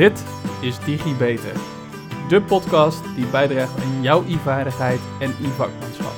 Dit 0.00 0.24
is 0.60 0.78
DigiBeter, 0.78 1.52
de 2.28 2.42
podcast 2.42 3.00
die 3.14 3.26
bijdraagt 3.26 3.82
aan 3.82 4.02
jouw 4.02 4.24
e-vaardigheid 4.28 5.00
en 5.18 5.30
e-vakmanschap. 5.30 6.14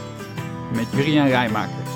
Met 0.74 0.86
Juriaan 0.92 1.26
Rijmakers. 1.26 1.90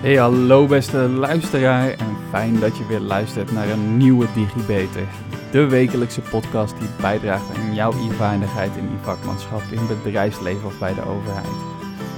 Hey 0.00 0.14
hallo 0.14 0.66
beste 0.66 0.98
luisteraar 0.98 1.90
en 1.90 2.16
fijn 2.30 2.60
dat 2.60 2.76
je 2.76 2.86
weer 2.86 3.00
luistert 3.00 3.52
naar 3.52 3.68
een 3.68 3.96
nieuwe 3.96 4.26
DigiBeter. 4.34 5.06
De 5.50 5.66
wekelijkse 5.66 6.20
podcast 6.20 6.78
die 6.78 6.88
bijdraagt 7.00 7.56
aan 7.56 7.74
jouw 7.74 7.92
e-vaardigheid 7.92 8.76
en 8.76 8.90
e-vakmanschap 9.00 9.62
in 9.70 9.86
bedrijfsleven 9.86 10.66
of 10.66 10.78
bij 10.78 10.94
de 10.94 11.04
overheid. 11.06 11.56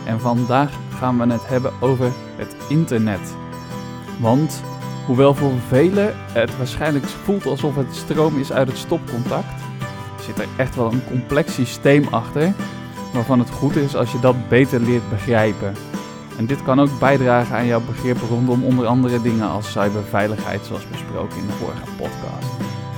En 0.07 0.21
vandaag 0.21 0.71
gaan 0.99 1.19
we 1.19 1.33
het 1.33 1.49
hebben 1.49 1.73
over 1.81 2.13
het 2.37 2.57
internet. 2.69 3.35
Want 4.19 4.63
hoewel 5.11 5.35
voor 5.35 5.53
velen 5.69 6.15
het 6.33 6.57
waarschijnlijk 6.57 7.05
voelt 7.05 7.47
alsof 7.47 7.77
het 7.77 7.95
stroom 7.95 8.39
is 8.39 8.53
uit 8.53 8.69
het 8.69 8.77
stopcontact, 8.77 9.63
zit 10.21 10.39
er 10.39 10.49
echt 10.57 10.77
wel 10.77 10.93
een 10.93 11.05
complex 11.09 11.55
systeem 11.55 12.07
achter 12.11 12.53
waarvan 13.13 13.39
het 13.39 13.51
goed 13.51 13.77
is 13.77 13.97
als 13.97 14.13
je 14.13 14.21
dat 14.21 14.49
beter 14.49 14.81
leert 14.81 15.11
begrijpen. 15.11 15.75
En 16.39 16.47
dit 16.47 16.63
kan 16.63 16.81
ook 16.81 16.99
bijdragen 16.99 17.57
aan 17.57 17.67
jouw 17.67 17.81
begrip 17.81 18.17
rondom 18.29 18.65
onder 18.65 18.87
andere 18.87 19.23
dingen 19.23 19.49
als 19.49 19.71
cyberveiligheid, 19.71 20.67
zoals 20.67 20.89
besproken 20.89 21.39
in 21.39 21.47
de 21.47 21.53
vorige 21.53 21.91
podcast. 21.97 22.53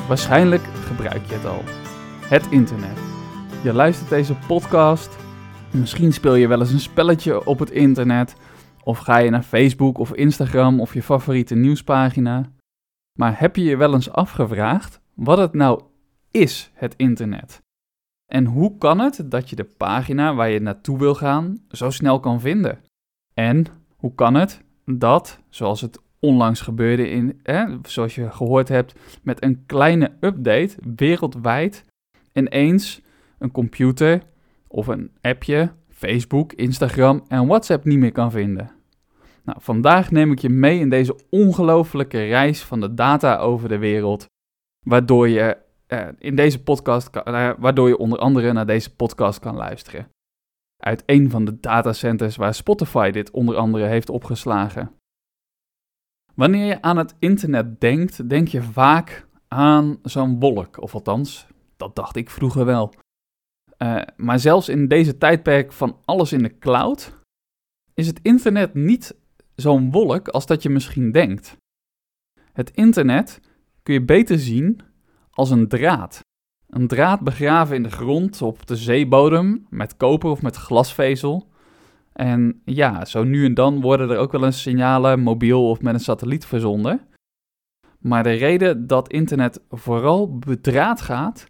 Waarschijnlijk 0.09 0.62
gebruik 0.87 1.23
je 1.26 1.34
het 1.34 1.46
al. 1.46 1.62
Het 2.20 2.46
internet. 2.51 2.98
Je 3.62 3.73
luistert 3.73 4.09
deze 4.09 4.34
podcast. 4.46 5.16
Misschien 5.70 6.12
speel 6.12 6.34
je 6.34 6.48
wel 6.48 6.60
eens 6.60 6.73
een 6.73 6.80
spelletje 6.80 7.46
op 7.46 7.59
het 7.59 7.70
internet. 7.70 8.34
Of 8.84 8.98
ga 8.98 9.18
je 9.18 9.30
naar 9.30 9.42
Facebook 9.42 9.98
of 9.98 10.14
Instagram 10.14 10.80
of 10.80 10.95
je 10.95 11.02
favoriete 11.02 11.54
nieuwspagina. 11.54 12.52
Maar 13.18 13.40
heb 13.40 13.56
je 13.56 13.64
je 13.64 13.77
wel 13.77 13.95
eens 13.95 14.10
afgevraagd 14.10 15.00
wat 15.14 15.38
het 15.38 15.52
nou 15.52 15.82
is, 16.30 16.70
het 16.74 16.95
internet? 16.96 17.62
En 18.32 18.45
hoe 18.45 18.78
kan 18.78 18.98
het 18.98 19.30
dat 19.30 19.51
je 19.51 19.57
de 19.57 19.65
pagina 19.76 20.34
waar 20.34 20.51
je 20.51 20.60
naartoe 20.60 20.98
wil 20.98 21.15
gaan 21.15 21.62
zo 21.68 21.90
snel 21.90 22.20
kan 22.20 22.40
vinden? 22.40 22.80
En 23.34 23.66
hoe 23.96 24.15
kan 24.15 24.34
het 24.34 24.62
dat, 24.85 25.40
zoals 25.48 25.80
het 25.80 26.01
onlangs 26.18 26.60
gebeurde, 26.60 27.10
in, 27.10 27.40
zoals 27.82 28.14
je 28.14 28.30
gehoord 28.30 28.68
hebt, 28.68 28.95
met 29.23 29.42
een 29.42 29.66
kleine 29.66 30.12
update 30.20 30.76
wereldwijd 30.96 31.85
ineens 32.32 33.01
een 33.38 33.51
computer 33.51 34.23
of 34.68 34.87
een 34.87 35.10
appje, 35.20 35.73
Facebook, 36.02 36.52
Instagram 36.52 37.24
en 37.28 37.46
WhatsApp 37.46 37.84
niet 37.84 37.98
meer 37.98 38.12
kan 38.12 38.30
vinden? 38.30 38.70
Nou, 39.45 39.58
vandaag 39.60 40.10
neem 40.10 40.32
ik 40.32 40.38
je 40.38 40.48
mee 40.48 40.78
in 40.78 40.88
deze 40.88 41.18
ongelofelijke 41.30 42.24
reis 42.24 42.62
van 42.62 42.80
de 42.80 42.95
data 42.95 43.38
over 43.38 43.68
de 43.68 43.78
wereld, 43.78 44.26
waardoor 44.86 45.28
je 45.28 45.56
uh, 45.88 46.08
in 46.18 46.36
deze 46.36 46.62
podcast, 46.62 47.16
uh, 47.16 47.50
waardoor 47.58 47.88
je 47.88 47.98
onder 47.98 48.18
andere 48.18 48.52
naar 48.52 48.66
deze 48.66 48.95
podcast 48.95 49.38
kan 49.38 49.54
luisteren. 49.54 50.08
Uit 50.76 51.02
een 51.06 51.30
van 51.30 51.45
de 51.45 51.60
datacenters 51.60 52.36
waar 52.36 52.54
Spotify 52.54 53.10
dit 53.10 53.30
onder 53.30 53.56
andere 53.56 53.86
heeft 53.86 54.10
opgeslagen. 54.10 54.92
Wanneer 56.34 56.66
je 56.66 56.82
aan 56.82 56.96
het 56.96 57.14
internet 57.18 57.80
denkt, 57.80 58.28
denk 58.28 58.48
je 58.48 58.62
vaak 58.62 59.26
aan 59.48 59.98
zo'n 60.02 60.40
wolk, 60.40 60.82
of 60.82 60.95
althans, 60.95 61.46
dat 61.76 61.96
dacht 61.96 62.16
ik 62.16 62.30
vroeger 62.30 62.64
wel. 62.64 62.92
Uh, 63.83 64.03
maar 64.16 64.38
zelfs 64.38 64.69
in 64.69 64.88
deze 64.88 65.19
tijdperk 65.19 65.72
van 65.72 65.97
alles 66.05 66.33
in 66.33 66.43
de 66.43 66.59
cloud, 66.59 67.19
is 67.94 68.06
het 68.06 68.21
internet 68.22 68.75
niet 68.75 69.15
zo'n 69.55 69.91
wolk 69.91 70.28
als 70.28 70.47
dat 70.47 70.62
je 70.62 70.69
misschien 70.69 71.12
denkt. 71.12 71.56
Het 72.53 72.71
internet 72.71 73.41
kun 73.83 73.94
je 73.94 74.05
beter 74.05 74.38
zien 74.38 74.81
als 75.31 75.50
een 75.50 75.69
draad. 75.69 76.21
Een 76.69 76.87
draad 76.87 77.21
begraven 77.21 77.77
in 77.77 77.83
de 77.83 77.91
grond 77.91 78.43
op 78.43 78.66
de 78.66 78.77
zeebodem 78.77 79.66
met 79.71 79.97
koper 79.97 80.31
of 80.31 80.43
met 80.43 80.56
glasvezel. 80.56 81.50
En 82.12 82.62
ja, 82.65 83.04
zo 83.04 83.25
nu 83.25 83.44
en 83.44 83.54
dan 83.54 83.81
worden 83.81 84.10
er 84.10 84.19
ook 84.19 84.32
wel 84.32 84.44
eens 84.44 84.62
signalen 84.62 85.21
mobiel 85.21 85.69
of 85.69 85.81
met 85.81 85.94
een 85.94 86.00
satelliet 86.00 86.44
verzonden. 86.44 87.00
Maar 87.98 88.22
de 88.22 88.32
reden 88.32 88.87
dat 88.87 89.12
internet 89.12 89.60
vooral 89.71 90.38
bedraad 90.38 91.00
gaat, 91.00 91.47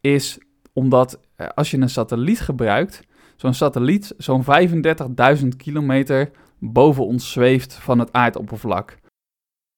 is 0.00 0.38
omdat 0.72 1.14
eh, 1.14 1.27
als 1.54 1.70
je 1.70 1.78
een 1.78 1.88
satelliet 1.88 2.40
gebruikt, 2.40 3.02
zo'n 3.36 3.54
satelliet 3.54 4.14
zo'n 4.16 4.44
35.000 5.40 5.48
kilometer 5.56 6.30
boven 6.58 7.06
ons 7.06 7.32
zweeft 7.32 7.74
van 7.74 7.98
het 7.98 8.12
aardoppervlak. 8.12 8.98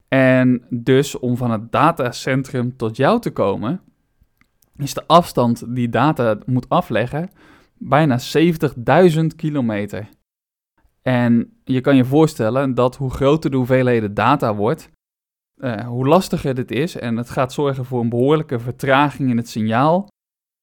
En 0.09 0.65
dus 0.69 1.19
om 1.19 1.37
van 1.37 1.51
het 1.51 1.73
datacentrum 1.73 2.77
tot 2.77 2.97
jou 2.97 3.21
te 3.21 3.31
komen, 3.31 3.81
is 4.77 4.95
de 4.95 5.07
afstand 5.07 5.75
die 5.75 5.89
data 5.89 6.39
moet 6.47 6.69
afleggen 6.69 7.31
bijna 7.79 8.19
70.000 9.15 9.27
kilometer. 9.37 10.09
En 11.03 11.61
je 11.65 11.81
kan 11.81 11.97
je 11.97 12.05
voorstellen 12.05 12.75
dat 12.75 12.97
hoe 12.97 13.11
groter 13.11 13.51
de 13.51 13.57
hoeveelheden 13.57 14.15
data 14.15 14.55
wordt, 14.55 14.91
uh, 15.57 15.87
hoe 15.87 16.07
lastiger 16.07 16.55
dit 16.55 16.71
is. 16.71 16.97
En 16.97 17.17
het 17.17 17.31
gaat 17.31 17.53
zorgen 17.53 17.85
voor 17.85 18.01
een 18.01 18.09
behoorlijke 18.09 18.59
vertraging 18.59 19.31
in 19.31 19.37
het 19.37 19.49
signaal. 19.49 20.09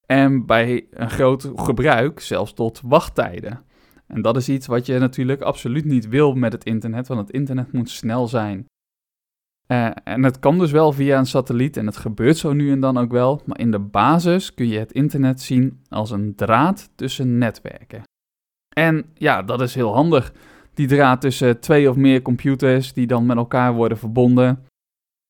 En 0.08 0.46
bij 0.46 0.88
een 0.92 1.10
groot 1.10 1.52
gebruik 1.56 2.20
zelfs 2.20 2.54
tot 2.54 2.82
wachttijden. 2.84 3.66
En 4.08 4.22
dat 4.22 4.38
is 4.38 4.50
iets 4.50 4.68
wat 4.68 4.86
je 4.86 5.00
natuurlijk 5.00 5.42
absoluut 5.42 5.86
niet 5.86 6.08
wil 6.08 6.34
met 6.34 6.54
het 6.54 6.64
internet, 6.64 7.08
want 7.08 7.20
het 7.20 7.32
internet 7.32 7.72
moet 7.72 7.90
snel 7.90 8.28
zijn. 8.28 8.66
Uh, 9.68 9.90
en 10.04 10.24
het 10.24 10.40
kan 10.40 10.58
dus 10.60 10.72
wel 10.72 10.92
via 10.92 11.18
een 11.18 11.26
satelliet 11.26 11.78
en 11.78 11.86
het 11.86 11.98
gebeurt 11.98 12.38
zo 12.38 12.54
nu 12.54 12.72
en 12.72 12.80
dan 12.80 12.98
ook 12.98 13.12
wel, 13.12 13.42
maar 13.46 13.60
in 13.60 13.72
de 13.72 13.80
basis 13.80 14.54
kun 14.54 14.68
je 14.68 14.80
het 14.80 14.92
internet 14.92 15.42
zien 15.42 15.82
als 15.90 16.12
een 16.12 16.36
draad 16.36 16.90
tussen 16.96 17.38
netwerken. 17.38 18.04
En 18.76 19.06
ja, 19.14 19.44
dat 19.44 19.62
is 19.62 19.76
heel 19.76 19.94
handig. 19.94 20.34
Die 20.74 20.88
draad 20.88 21.22
tussen 21.22 21.60
twee 21.60 21.90
of 21.90 21.96
meer 21.96 22.22
computers 22.22 22.94
die 22.94 23.08
dan 23.08 23.26
met 23.26 23.38
elkaar 23.38 23.74
worden 23.74 23.98
verbonden. 23.98 24.66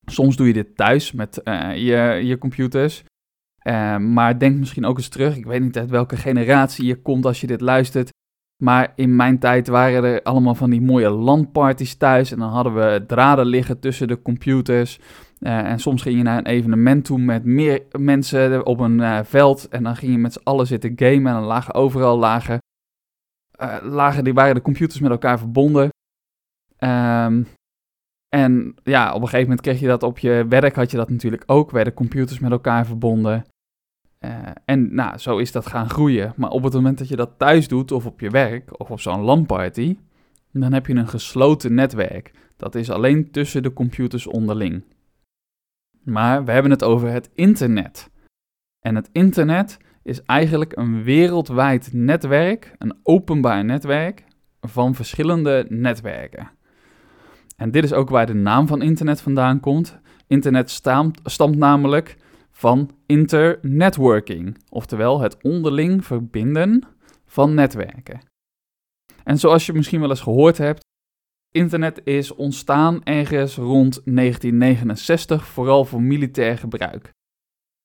Soms 0.06 0.36
doe 0.36 0.46
je 0.46 0.52
dit 0.52 0.76
thuis 0.76 1.12
met 1.12 1.40
uh, 1.44 1.76
je, 1.76 2.26
je 2.26 2.38
computers. 2.38 3.04
Uh, 3.68 3.96
maar 3.96 4.38
denk 4.38 4.58
misschien 4.58 4.84
ook 4.84 4.96
eens 4.96 5.08
terug. 5.08 5.36
Ik 5.36 5.46
weet 5.46 5.62
niet 5.62 5.78
uit 5.78 5.90
welke 5.90 6.16
generatie 6.16 6.86
je 6.86 7.02
komt 7.02 7.26
als 7.26 7.40
je 7.40 7.46
dit 7.46 7.60
luistert. 7.60 8.10
Maar 8.62 8.92
in 8.94 9.16
mijn 9.16 9.38
tijd 9.38 9.68
waren 9.68 10.04
er 10.04 10.22
allemaal 10.22 10.54
van 10.54 10.70
die 10.70 10.80
mooie 10.80 11.10
landparties 11.10 11.94
thuis. 11.94 12.32
En 12.32 12.38
dan 12.38 12.50
hadden 12.50 12.74
we 12.74 13.04
draden 13.06 13.46
liggen 13.46 13.80
tussen 13.80 14.08
de 14.08 14.22
computers. 14.22 14.98
Uh, 15.40 15.58
en 15.58 15.78
soms 15.78 16.02
ging 16.02 16.16
je 16.16 16.22
naar 16.22 16.38
een 16.38 16.46
evenement 16.46 17.04
toe 17.04 17.18
met 17.18 17.44
meer 17.44 17.82
mensen 17.98 18.66
op 18.66 18.80
een 18.80 18.98
uh, 18.98 19.20
veld. 19.22 19.68
En 19.68 19.82
dan 19.82 19.96
ging 19.96 20.12
je 20.12 20.18
met 20.18 20.32
z'n 20.32 20.42
allen 20.42 20.66
zitten 20.66 20.92
gamen. 20.96 21.26
En 21.26 21.38
dan 21.38 21.42
lagen 21.42 21.74
overal 21.74 22.18
lagen, 22.18 22.58
uh, 23.60 23.76
lagen 23.82 24.24
die 24.24 24.34
waren 24.34 24.54
de 24.54 24.62
computers 24.62 25.00
met 25.00 25.10
elkaar 25.10 25.38
verbonden. 25.38 25.88
Um, 26.78 27.46
en 28.28 28.74
ja, 28.82 29.08
op 29.08 29.14
een 29.14 29.28
gegeven 29.28 29.40
moment 29.40 29.60
kreeg 29.60 29.80
je 29.80 29.86
dat 29.86 30.02
op 30.02 30.18
je 30.18 30.46
werk, 30.48 30.74
had 30.74 30.90
je 30.90 30.96
dat 30.96 31.10
natuurlijk 31.10 31.42
ook. 31.46 31.70
Werden 31.70 31.94
computers 31.94 32.38
met 32.38 32.50
elkaar 32.50 32.86
verbonden. 32.86 33.44
Uh, 34.20 34.30
en 34.64 34.94
nou, 34.94 35.18
zo 35.18 35.38
is 35.38 35.52
dat 35.52 35.66
gaan 35.66 35.90
groeien. 35.90 36.32
Maar 36.36 36.50
op 36.50 36.62
het 36.62 36.72
moment 36.72 36.98
dat 36.98 37.08
je 37.08 37.16
dat 37.16 37.30
thuis 37.36 37.68
doet, 37.68 37.92
of 37.92 38.06
op 38.06 38.20
je 38.20 38.30
werk, 38.30 38.80
of 38.80 38.90
op 38.90 39.00
zo'n 39.00 39.20
LAN-party, 39.20 39.96
dan 40.52 40.72
heb 40.72 40.86
je 40.86 40.94
een 40.94 41.08
gesloten 41.08 41.74
netwerk. 41.74 42.32
Dat 42.56 42.74
is 42.74 42.90
alleen 42.90 43.30
tussen 43.30 43.62
de 43.62 43.72
computers 43.72 44.26
onderling. 44.26 44.84
Maar 46.02 46.44
we 46.44 46.52
hebben 46.52 46.70
het 46.70 46.84
over 46.84 47.08
het 47.10 47.30
internet. 47.34 48.10
En 48.80 48.94
het 48.94 49.08
internet 49.12 49.78
is 50.02 50.22
eigenlijk 50.22 50.76
een 50.76 51.02
wereldwijd 51.02 51.92
netwerk, 51.92 52.74
een 52.78 52.98
openbaar 53.02 53.64
netwerk 53.64 54.24
van 54.60 54.94
verschillende 54.94 55.66
netwerken. 55.68 56.50
En 57.56 57.70
dit 57.70 57.84
is 57.84 57.92
ook 57.92 58.10
waar 58.10 58.26
de 58.26 58.34
naam 58.34 58.66
van 58.66 58.82
internet 58.82 59.20
vandaan 59.20 59.60
komt. 59.60 59.98
Internet 60.26 60.70
stamt 61.24 61.56
namelijk 61.56 62.16
van 62.58 62.90
internetworking, 63.06 64.58
oftewel 64.68 65.20
het 65.20 65.42
onderling 65.42 66.04
verbinden 66.04 66.86
van 67.24 67.54
netwerken. 67.54 68.20
En 69.24 69.38
zoals 69.38 69.66
je 69.66 69.72
misschien 69.72 70.00
wel 70.00 70.10
eens 70.10 70.20
gehoord 70.20 70.58
hebt, 70.58 70.84
internet 71.50 72.00
is 72.04 72.34
ontstaan 72.34 73.04
ergens 73.04 73.56
rond 73.56 74.00
1969, 74.04 75.46
vooral 75.46 75.84
voor 75.84 76.02
militair 76.02 76.58
gebruik. 76.58 77.10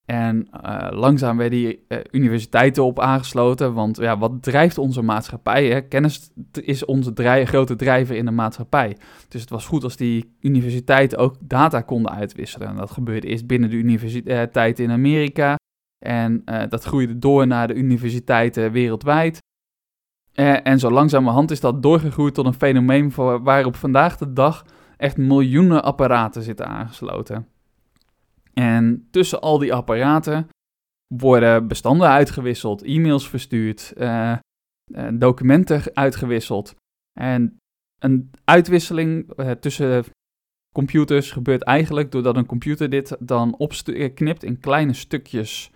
En 0.04 0.48
uh, 0.64 0.88
langzaam 0.90 1.36
werden 1.36 1.58
die 1.58 1.84
uh, 1.88 1.98
universiteiten 2.10 2.84
op 2.84 3.00
aangesloten, 3.00 3.74
want 3.74 3.96
ja, 3.96 4.18
wat 4.18 4.42
drijft 4.42 4.78
onze 4.78 5.02
maatschappij? 5.02 5.66
Hè? 5.66 5.80
Kennis 5.80 6.30
is 6.52 6.84
onze 6.84 7.12
grote 7.44 7.76
drijver 7.76 8.16
in 8.16 8.24
de 8.24 8.30
maatschappij. 8.30 8.96
Dus 9.28 9.40
het 9.40 9.50
was 9.50 9.66
goed 9.66 9.84
als 9.84 9.96
die 9.96 10.36
universiteiten 10.40 11.18
ook 11.18 11.36
data 11.40 11.80
konden 11.80 12.12
uitwisselen. 12.12 12.68
En 12.68 12.76
dat 12.76 12.90
gebeurde 12.90 13.26
eerst 13.26 13.46
binnen 13.46 13.70
de 13.70 13.76
universiteit 13.76 14.78
in 14.78 14.90
Amerika. 14.90 15.56
En 15.98 16.42
uh, 16.44 16.62
dat 16.68 16.84
groeide 16.84 17.18
door 17.18 17.46
naar 17.46 17.68
de 17.68 17.74
universiteiten 17.74 18.72
wereldwijd. 18.72 19.38
en 20.62 20.78
zo 20.78 20.90
langzamerhand 20.90 21.50
is 21.50 21.60
dat 21.60 21.82
doorgegroeid 21.82 22.34
tot 22.34 22.46
een 22.46 22.54
fenomeen 22.54 23.12
waarop 23.42 23.76
vandaag 23.76 24.16
de 24.16 24.32
dag 24.32 24.64
echt 24.96 25.16
miljoenen 25.16 25.82
apparaten 25.82 26.42
zitten 26.42 26.66
aangesloten. 26.66 27.53
En 28.54 29.08
tussen 29.10 29.40
al 29.40 29.58
die 29.58 29.74
apparaten 29.74 30.48
worden 31.06 31.68
bestanden 31.68 32.08
uitgewisseld, 32.08 32.82
e-mails 32.82 33.28
verstuurd, 33.28 33.92
uh, 33.96 34.36
documenten 35.12 35.82
uitgewisseld. 35.94 36.74
En 37.20 37.56
een 37.98 38.30
uitwisseling 38.44 39.32
uh, 39.36 39.50
tussen 39.50 40.04
computers 40.74 41.30
gebeurt 41.30 41.62
eigenlijk 41.62 42.10
doordat 42.10 42.36
een 42.36 42.46
computer 42.46 42.90
dit 42.90 43.16
dan 43.20 43.56
opknipt 43.56 44.42
in 44.42 44.60
kleine 44.60 44.92
stukjes, 44.92 45.70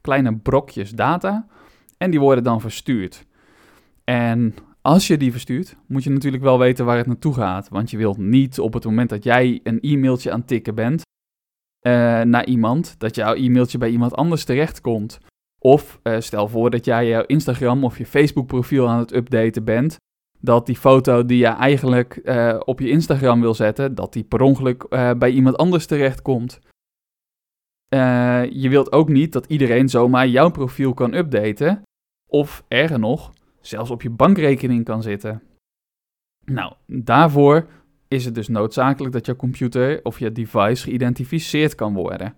kleine 0.00 0.36
brokjes 0.36 0.90
data. 0.90 1.46
En 1.98 2.10
die 2.10 2.20
worden 2.20 2.44
dan 2.44 2.60
verstuurd. 2.60 3.26
En 4.04 4.54
als 4.82 5.06
je 5.06 5.16
die 5.16 5.30
verstuurt, 5.30 5.76
moet 5.86 6.04
je 6.04 6.10
natuurlijk 6.10 6.42
wel 6.42 6.58
weten 6.58 6.84
waar 6.84 6.96
het 6.96 7.06
naartoe 7.06 7.34
gaat. 7.34 7.68
Want 7.68 7.90
je 7.90 7.96
wilt 7.96 8.18
niet 8.18 8.58
op 8.58 8.72
het 8.72 8.84
moment 8.84 9.08
dat 9.08 9.24
jij 9.24 9.60
een 9.62 9.80
e-mailtje 9.80 10.32
aan 10.32 10.44
tikken 10.44 10.74
bent 10.74 11.02
uh, 11.82 11.92
naar 12.22 12.46
iemand, 12.46 12.94
dat 12.98 13.14
jouw 13.14 13.34
e-mailtje 13.34 13.78
bij 13.78 13.90
iemand 13.90 14.14
anders 14.14 14.44
terechtkomt. 14.44 15.18
Of 15.58 16.00
uh, 16.02 16.20
stel 16.20 16.48
voor 16.48 16.70
dat 16.70 16.84
jij 16.84 17.08
jouw 17.08 17.24
Instagram 17.26 17.84
of 17.84 17.98
je 17.98 18.06
Facebook 18.06 18.46
profiel 18.46 18.88
aan 18.88 18.98
het 18.98 19.14
updaten 19.14 19.64
bent. 19.64 19.96
Dat 20.40 20.66
die 20.66 20.76
foto 20.76 21.24
die 21.24 21.38
je 21.38 21.46
eigenlijk 21.46 22.20
uh, 22.24 22.60
op 22.64 22.80
je 22.80 22.90
Instagram 22.90 23.40
wil 23.40 23.54
zetten, 23.54 23.94
dat 23.94 24.12
die 24.12 24.24
per 24.24 24.40
ongeluk 24.40 24.88
bij 25.18 25.30
iemand 25.30 25.56
anders 25.56 25.86
terechtkomt. 25.86 26.60
je 28.50 28.66
wilt 28.68 28.92
ook 28.92 29.08
niet 29.08 29.32
dat 29.32 29.46
iedereen 29.46 29.88
zomaar 29.88 30.28
jouw 30.28 30.50
profiel 30.50 30.94
kan 30.94 31.14
updaten. 31.14 31.82
Of 32.26 32.64
erger 32.68 32.98
nog, 32.98 33.32
zelfs 33.60 33.90
op 33.90 34.02
je 34.02 34.10
bankrekening 34.10 34.84
kan 34.84 35.02
zitten. 35.02 35.42
Nou, 36.44 36.72
daarvoor 36.86 37.66
is 38.08 38.24
het 38.24 38.34
dus 38.34 38.48
noodzakelijk 38.48 39.12
dat 39.12 39.26
je 39.26 39.36
computer 39.36 40.00
of 40.02 40.18
je 40.18 40.32
device 40.32 40.82
geïdentificeerd 40.82 41.74
kan 41.74 41.94
worden. 41.94 42.34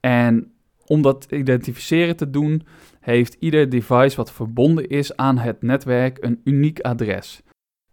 En 0.00 0.52
om 0.86 1.02
dat 1.02 1.26
identificeren 1.30 2.16
te 2.16 2.30
doen, 2.30 2.62
heeft 3.00 3.36
ieder 3.38 3.68
device 3.68 4.16
wat 4.16 4.32
verbonden 4.32 4.88
is 4.88 5.16
aan 5.16 5.38
het 5.38 5.62
netwerk 5.62 6.24
een 6.24 6.40
uniek 6.44 6.80
adres. 6.80 7.42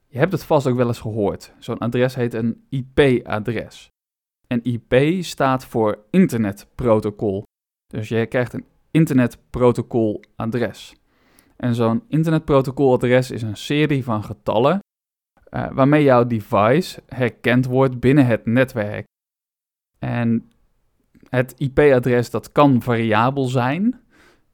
Je 0.08 0.18
hebt 0.18 0.32
het 0.32 0.44
vast 0.44 0.68
ook 0.68 0.76
wel 0.76 0.88
eens 0.88 1.00
gehoord. 1.00 1.54
Zo'n 1.60 1.78
adres 1.78 2.16
heet 2.16 2.34
een 2.34 2.66
IP-adres. 2.70 3.90
En 4.48 4.64
IP 4.64 5.24
staat 5.24 5.66
voor 5.66 6.06
internetprotocol. 6.10 7.44
Dus 7.88 8.08
je 8.08 8.26
krijgt 8.26 8.54
een 8.54 8.66
internetprotocol-adres. 8.92 10.96
En 11.56 11.76
zo'n 11.76 12.04
internetprotocoladres 12.08 13.32
is 13.32 13.42
een 13.42 13.58
serie 13.58 14.04
van 14.04 14.24
getallen 14.24 14.80
uh, 15.52 15.68
waarmee 15.72 16.04
jouw 16.04 16.28
device 16.28 17.02
herkend 17.08 17.66
wordt 17.66 18.00
binnen 18.00 18.26
het 18.26 18.46
netwerk. 18.46 19.06
En 20.00 20.52
het 21.30 21.54
IP-adres 21.58 22.30
dat 22.30 22.52
kan 22.52 22.82
variabel 22.82 23.44
zijn, 23.44 24.00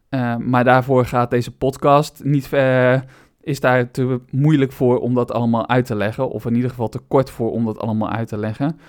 uh, 0.10 0.38
maar 0.38 0.64
daarvoor 0.64 1.06
gaat 1.06 1.30
deze 1.30 1.58
podcast 1.58 2.24
niet 2.24 2.50
uh, 2.54 3.02
is 3.42 3.60
daar 3.60 3.92
te 3.92 4.20
moeilijk 4.32 4.72
voor 4.72 5.00
om 5.00 5.14
dat 5.14 5.32
allemaal 5.32 5.70
uit 5.70 5.86
te 5.86 5.96
leggen, 5.96 6.30
of 6.30 6.46
in 6.46 6.56
ieder 6.56 6.70
geval 6.70 6.90
te 6.90 7.00
kort 7.00 7.30
voor 7.30 7.52
om 7.52 7.66
dat 7.66 7.80
allemaal 7.80 8.10
uit 8.10 8.28
te 8.28 8.38
leggen. 8.38 8.80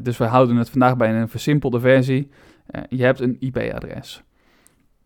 dus 0.00 0.16
we 0.16 0.24
houden 0.24 0.56
het 0.56 0.70
vandaag 0.70 0.96
bij 0.96 1.14
een 1.14 1.28
versimpelde 1.28 1.80
versie. 1.80 2.30
je 2.88 3.04
hebt 3.04 3.20
een 3.20 3.36
IP-adres. 3.40 4.22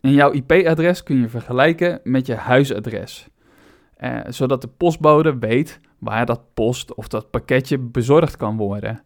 En 0.01 0.13
jouw 0.13 0.31
IP-adres 0.31 1.03
kun 1.03 1.21
je 1.21 1.29
vergelijken 1.29 2.01
met 2.03 2.27
je 2.27 2.35
huisadres. 2.35 3.29
Eh, 3.97 4.21
zodat 4.29 4.61
de 4.61 4.69
postbode 4.69 5.39
weet 5.39 5.81
waar 5.99 6.27
dat 6.27 6.55
post 6.55 6.95
of 6.95 7.09
dat 7.09 7.31
pakketje 7.31 7.79
bezorgd 7.79 8.37
kan 8.37 8.57
worden. 8.57 9.03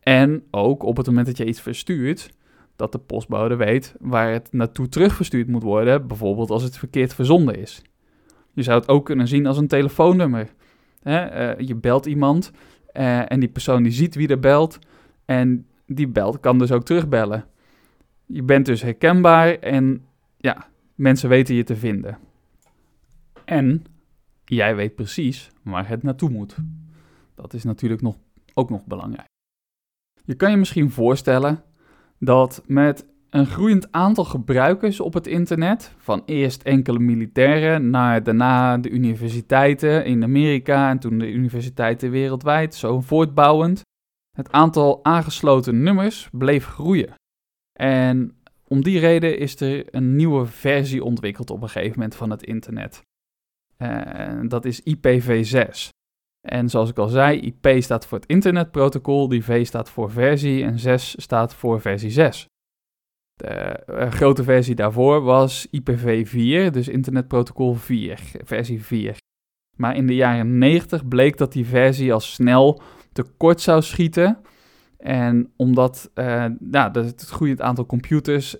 En 0.00 0.42
ook 0.50 0.82
op 0.82 0.96
het 0.96 1.06
moment 1.06 1.26
dat 1.26 1.36
je 1.36 1.46
iets 1.46 1.60
verstuurt, 1.60 2.30
dat 2.76 2.92
de 2.92 2.98
postbode 2.98 3.56
weet 3.56 3.94
waar 4.00 4.32
het 4.32 4.48
naartoe 4.52 4.88
terugverstuurd 4.88 5.48
moet 5.48 5.62
worden, 5.62 6.06
bijvoorbeeld 6.06 6.50
als 6.50 6.62
het 6.62 6.78
verkeerd 6.78 7.14
verzonden 7.14 7.58
is. 7.58 7.82
Je 8.52 8.62
zou 8.62 8.80
het 8.80 8.88
ook 8.88 9.04
kunnen 9.04 9.28
zien 9.28 9.46
als 9.46 9.58
een 9.58 9.68
telefoonnummer. 9.68 10.48
Eh, 11.02 11.58
je 11.58 11.74
belt 11.74 12.06
iemand 12.06 12.52
uh, 12.92 13.32
en 13.32 13.40
die 13.40 13.48
persoon 13.48 13.82
die 13.82 13.92
ziet 13.92 14.14
wie 14.14 14.28
er 14.28 14.38
belt 14.38 14.78
en 15.24 15.66
die 15.86 16.08
belt 16.08 16.40
kan 16.40 16.58
dus 16.58 16.72
ook 16.72 16.84
terugbellen. 16.84 17.44
Je 18.26 18.42
bent 18.42 18.66
dus 18.66 18.82
herkenbaar 18.82 19.54
en 19.54 20.04
ja, 20.36 20.66
mensen 20.94 21.28
weten 21.28 21.54
je 21.54 21.64
te 21.64 21.76
vinden. 21.76 22.18
En 23.44 23.84
jij 24.54 24.76
weet 24.76 24.94
precies 24.94 25.50
waar 25.62 25.88
het 25.88 26.02
naartoe 26.02 26.30
moet. 26.30 26.56
Dat 27.34 27.54
is 27.54 27.64
natuurlijk 27.64 28.02
nog, 28.02 28.16
ook 28.54 28.70
nog 28.70 28.86
belangrijk. 28.86 29.28
Je 30.24 30.34
kan 30.34 30.50
je 30.50 30.56
misschien 30.56 30.90
voorstellen 30.90 31.64
dat 32.18 32.62
met 32.66 33.06
een 33.30 33.46
groeiend 33.46 33.92
aantal 33.92 34.24
gebruikers 34.24 35.00
op 35.00 35.14
het 35.14 35.26
internet, 35.26 35.94
van 35.96 36.22
eerst 36.26 36.62
enkele 36.62 36.98
militairen 36.98 37.90
naar 37.90 38.22
daarna 38.22 38.78
de 38.78 38.90
universiteiten 38.90 40.04
in 40.04 40.22
Amerika 40.22 40.90
en 40.90 40.98
toen 40.98 41.18
de 41.18 41.32
universiteiten 41.32 42.10
wereldwijd, 42.10 42.74
zo 42.74 43.00
voortbouwend, 43.00 43.80
het 44.36 44.52
aantal 44.52 45.04
aangesloten 45.04 45.82
nummers 45.82 46.28
bleef 46.32 46.66
groeien. 46.66 47.14
En 47.72 48.36
om 48.66 48.82
die 48.82 48.98
reden 48.98 49.38
is 49.38 49.60
er 49.60 49.94
een 49.94 50.16
nieuwe 50.16 50.46
versie 50.46 51.04
ontwikkeld 51.04 51.50
op 51.50 51.62
een 51.62 51.68
gegeven 51.68 51.98
moment 51.98 52.14
van 52.14 52.30
het 52.30 52.42
internet. 52.42 53.02
Uh, 53.82 54.40
dat 54.48 54.64
is 54.64 54.80
IPv6. 54.80 55.88
En 56.48 56.68
zoals 56.68 56.90
ik 56.90 56.98
al 56.98 57.08
zei, 57.08 57.40
IP 57.40 57.82
staat 57.82 58.06
voor 58.06 58.18
het 58.18 58.28
internetprotocol, 58.28 59.28
die 59.28 59.44
V 59.44 59.66
staat 59.66 59.90
voor 59.90 60.10
versie 60.10 60.64
en 60.64 60.78
6 60.78 61.14
staat 61.18 61.54
voor 61.54 61.80
versie 61.80 62.10
6. 62.10 62.46
De 63.34 63.82
uh, 63.90 64.10
grote 64.10 64.42
versie 64.42 64.74
daarvoor 64.74 65.22
was 65.22 65.66
IPv4, 65.66 66.70
dus 66.70 66.88
internetprotocol 66.88 67.74
4, 67.74 68.20
versie 68.44 68.84
4. 68.84 69.16
Maar 69.76 69.96
in 69.96 70.06
de 70.06 70.14
jaren 70.14 70.58
90 70.58 71.08
bleek 71.08 71.36
dat 71.36 71.52
die 71.52 71.66
versie 71.66 72.12
al 72.12 72.20
snel 72.20 72.82
tekort 73.12 73.60
zou 73.60 73.82
schieten 73.82 74.38
en 74.96 75.52
omdat 75.56 76.10
uh, 76.14 76.46
nou, 76.58 77.04
het 77.04 77.22
groeiend 77.22 77.60
aantal 77.60 77.86
computers 77.86 78.56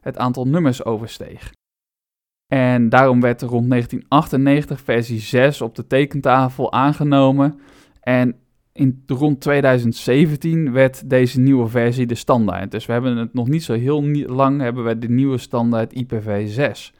het 0.00 0.18
aantal 0.18 0.44
nummers 0.44 0.84
oversteeg. 0.84 1.52
En 2.46 2.88
daarom 2.88 3.20
werd 3.20 3.42
rond 3.42 3.70
1998 3.70 4.80
versie 4.80 5.20
6 5.20 5.60
op 5.60 5.74
de 5.74 5.86
tekentafel 5.86 6.72
aangenomen. 6.72 7.60
En 8.00 8.36
in 8.72 9.02
rond 9.06 9.40
2017 9.40 10.72
werd 10.72 11.10
deze 11.10 11.40
nieuwe 11.40 11.68
versie 11.68 12.06
de 12.06 12.14
standaard. 12.14 12.70
Dus 12.70 12.86
we 12.86 12.92
hebben 12.92 13.16
het 13.16 13.34
nog 13.34 13.48
niet 13.48 13.64
zo 13.64 13.72
heel 13.72 14.02
lang 14.26 14.60
hebben 14.60 14.84
we 14.84 14.98
de 14.98 15.08
nieuwe 15.08 15.38
standaard 15.38 16.04
IPv6. 16.04 16.94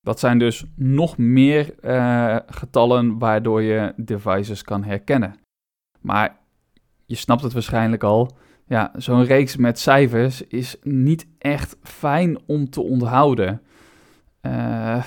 Dat 0.00 0.18
zijn 0.20 0.38
dus 0.38 0.64
nog 0.76 1.18
meer 1.18 1.74
uh, 1.84 2.36
getallen 2.46 3.18
waardoor 3.18 3.62
je 3.62 3.92
devices 3.96 4.62
kan 4.62 4.84
herkennen. 4.84 5.34
Maar 6.00 6.36
je 7.06 7.14
snapt 7.14 7.42
het 7.42 7.52
waarschijnlijk 7.52 8.02
al. 8.02 8.36
Ja, 8.66 8.92
zo'n 8.96 9.24
reeks 9.24 9.56
met 9.56 9.78
cijfers 9.78 10.42
is 10.42 10.76
niet 10.82 11.26
echt 11.38 11.76
fijn 11.82 12.38
om 12.46 12.70
te 12.70 12.80
onthouden. 12.80 13.60
Uh, 14.46 15.04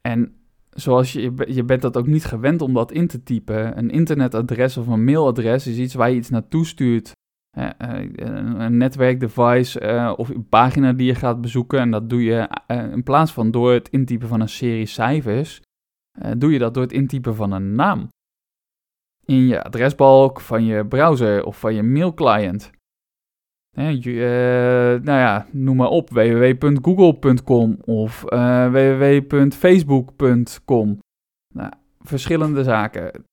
en 0.00 0.36
zoals 0.70 1.12
je, 1.12 1.32
je 1.46 1.64
bent 1.64 1.82
dat 1.82 1.96
ook 1.96 2.06
niet 2.06 2.24
gewend 2.24 2.62
om 2.62 2.74
dat 2.74 2.92
in 2.92 3.06
te 3.06 3.22
typen. 3.22 3.78
Een 3.78 3.90
internetadres 3.90 4.76
of 4.76 4.86
een 4.86 5.04
mailadres 5.04 5.66
is 5.66 5.78
iets 5.78 5.94
waar 5.94 6.10
je 6.10 6.16
iets 6.16 6.30
naartoe 6.30 6.66
stuurt. 6.66 7.12
Uh, 7.58 7.70
een 7.76 8.76
netwerkdevice 8.76 10.14
of 10.16 10.28
een 10.28 10.48
pagina 10.48 10.92
die 10.92 11.06
je 11.06 11.14
gaat 11.14 11.40
bezoeken. 11.40 11.78
En 11.78 11.90
dat 11.90 12.08
doe 12.08 12.22
je 12.22 12.48
in 12.92 13.02
plaats 13.02 13.32
van 13.32 13.50
door 13.50 13.72
het 13.72 13.88
intypen 13.88 14.28
van 14.28 14.40
een 14.40 14.48
serie 14.48 14.86
cijfers, 14.86 15.60
doe 16.36 16.52
je 16.52 16.58
dat 16.58 16.74
door 16.74 16.82
het 16.82 16.92
intypen 16.92 17.34
van 17.34 17.52
een 17.52 17.74
naam 17.74 18.08
in 19.24 19.46
je 19.46 19.62
adresbalk 19.62 20.40
van 20.40 20.64
je 20.64 20.86
browser 20.86 21.44
of 21.44 21.58
van 21.58 21.74
je 21.74 21.82
mailclient. 21.82 22.70
Je, 23.74 24.12
uh, 24.12 24.20
nou 25.04 25.18
ja, 25.18 25.46
noem 25.50 25.76
maar 25.76 25.88
op, 25.88 26.10
www.google.com 26.10 27.78
of 27.84 28.24
uh, 28.28 28.70
www.facebook.com. 28.70 30.98
Nou, 31.54 31.72
verschillende 32.00 32.62
zaken. 32.62 33.24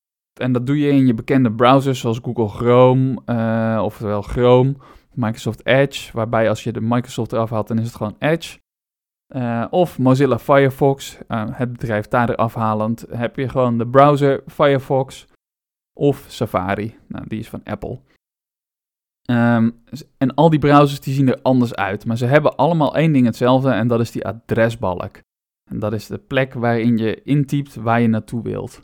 En 0.42 0.52
dat 0.52 0.66
doe 0.66 0.80
je 0.80 0.90
in 0.90 1.08
je 1.08 1.14
bekende 1.14 1.52
browsers 1.52 2.00
zoals 2.00 2.20
Google 2.24 2.48
Chrome, 2.48 3.22
uh, 3.26 3.82
oftewel 3.84 4.22
Chrome, 4.22 4.76
Microsoft 5.14 5.66
Edge, 5.66 6.12
waarbij 6.14 6.50
als 6.50 6.64
je 6.64 6.72
de 6.72 6.82
Microsoft 6.82 7.32
eraf 7.32 7.50
haalt, 7.50 7.68
dan 7.68 7.80
is 7.80 7.86
het 7.86 7.96
gewoon 7.96 8.16
Edge. 8.20 8.60
Of 9.70 9.98
Mozilla 9.98 10.40
Firefox, 10.40 11.18
het 11.52 11.72
bedrijf 11.72 12.08
daar 12.08 12.30
eraf 12.30 12.54
heb 13.10 13.36
je 13.36 13.50
gewoon 13.50 13.78
de 13.78 13.88
browser 13.88 14.44
Firefox 14.48 15.28
of 15.94 16.26
Safari. 16.28 16.98
Nou, 17.08 17.28
die 17.28 17.40
is 17.40 17.50
van 17.50 17.62
Apple. 17.64 18.00
Um, 19.30 19.82
en 20.18 20.34
al 20.34 20.50
die 20.50 20.60
browsers 20.60 21.00
die 21.00 21.14
zien 21.14 21.28
er 21.28 21.40
anders 21.42 21.76
uit, 21.76 22.06
maar 22.06 22.18
ze 22.18 22.26
hebben 22.26 22.56
allemaal 22.56 22.96
één 22.96 23.12
ding 23.12 23.26
hetzelfde 23.26 23.70
en 23.70 23.88
dat 23.88 24.00
is 24.00 24.12
die 24.12 24.26
adresbalk. 24.26 25.22
En 25.72 25.80
dat 25.80 25.94
is 25.94 26.08
de 26.08 26.18
plek 26.18 26.54
waarin 26.54 26.98
je 26.98 27.24
intypt 27.24 27.76
waar 27.76 28.02
je 28.02 28.08
naartoe 28.08 28.44
wilt. 28.44 28.82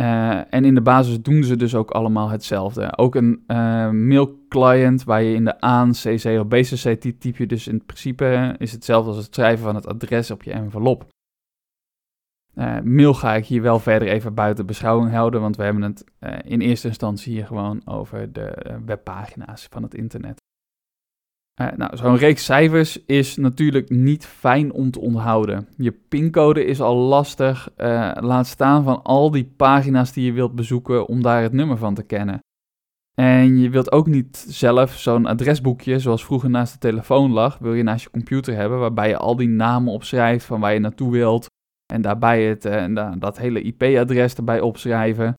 Uh, 0.00 0.54
en 0.54 0.64
in 0.64 0.74
de 0.74 0.80
basis 0.80 1.22
doen 1.22 1.44
ze 1.44 1.56
dus 1.56 1.74
ook 1.74 1.90
allemaal 1.90 2.28
hetzelfde. 2.28 2.96
Ook 2.96 3.14
een 3.14 3.44
uh, 3.46 3.90
mail 3.90 4.38
client 4.48 5.04
waar 5.04 5.22
je 5.22 5.34
in 5.34 5.44
de 5.44 5.60
AN, 5.60 5.90
CC 5.90 6.24
of 6.24 6.46
BCC 6.46 7.00
typ 7.18 7.36
je 7.36 7.46
dus 7.46 7.66
in 7.66 7.84
principe 7.84 8.54
is 8.58 8.72
hetzelfde 8.72 9.10
als 9.10 9.24
het 9.24 9.34
schrijven 9.34 9.64
van 9.64 9.74
het 9.74 9.86
adres 9.86 10.30
op 10.30 10.42
je 10.42 10.52
envelop. 10.52 11.06
Uh, 12.54 12.80
mail 12.80 13.14
ga 13.14 13.34
ik 13.34 13.46
hier 13.46 13.62
wel 13.62 13.78
verder 13.78 14.08
even 14.08 14.34
buiten 14.34 14.66
beschouwing 14.66 15.10
houden, 15.10 15.40
want 15.40 15.56
we 15.56 15.62
hebben 15.62 15.82
het 15.82 16.04
in 16.44 16.60
eerste 16.60 16.88
instantie 16.88 17.32
hier 17.32 17.46
gewoon 17.46 17.82
over 17.84 18.32
de 18.32 18.78
webpagina's 18.84 19.66
van 19.70 19.82
het 19.82 19.94
internet. 19.94 20.38
Nou, 21.76 21.96
zo'n 21.96 22.16
reeks 22.16 22.44
cijfers 22.44 23.04
is 23.04 23.36
natuurlijk 23.36 23.90
niet 23.90 24.26
fijn 24.26 24.72
om 24.72 24.90
te 24.90 25.00
onthouden. 25.00 25.68
Je 25.76 25.92
pincode 25.92 26.64
is 26.64 26.80
al 26.80 26.96
lastig, 26.96 27.68
laat 28.14 28.46
staan 28.46 28.84
van 28.84 29.02
al 29.02 29.30
die 29.30 29.52
pagina's 29.56 30.12
die 30.12 30.24
je 30.24 30.32
wilt 30.32 30.54
bezoeken 30.54 31.06
om 31.06 31.22
daar 31.22 31.42
het 31.42 31.52
nummer 31.52 31.76
van 31.76 31.94
te 31.94 32.02
kennen. 32.02 32.38
En 33.14 33.58
je 33.58 33.70
wilt 33.70 33.92
ook 33.92 34.06
niet 34.06 34.44
zelf 34.48 34.92
zo'n 34.92 35.26
adresboekje, 35.26 35.98
zoals 35.98 36.24
vroeger 36.24 36.50
naast 36.50 36.72
de 36.72 36.78
telefoon 36.78 37.30
lag, 37.30 37.58
wil 37.58 37.74
je 37.74 37.82
naast 37.82 38.04
je 38.04 38.10
computer 38.10 38.54
hebben, 38.54 38.78
waarbij 38.78 39.08
je 39.08 39.16
al 39.16 39.36
die 39.36 39.48
namen 39.48 39.92
opschrijft 39.92 40.44
van 40.44 40.60
waar 40.60 40.72
je 40.72 40.78
naartoe 40.78 41.10
wilt. 41.12 41.46
En 41.90 42.02
daarbij 42.02 42.44
het, 42.44 42.64
uh, 42.64 43.12
dat 43.18 43.38
hele 43.38 43.62
IP-adres 43.62 44.34
erbij 44.34 44.60
opschrijven. 44.60 45.34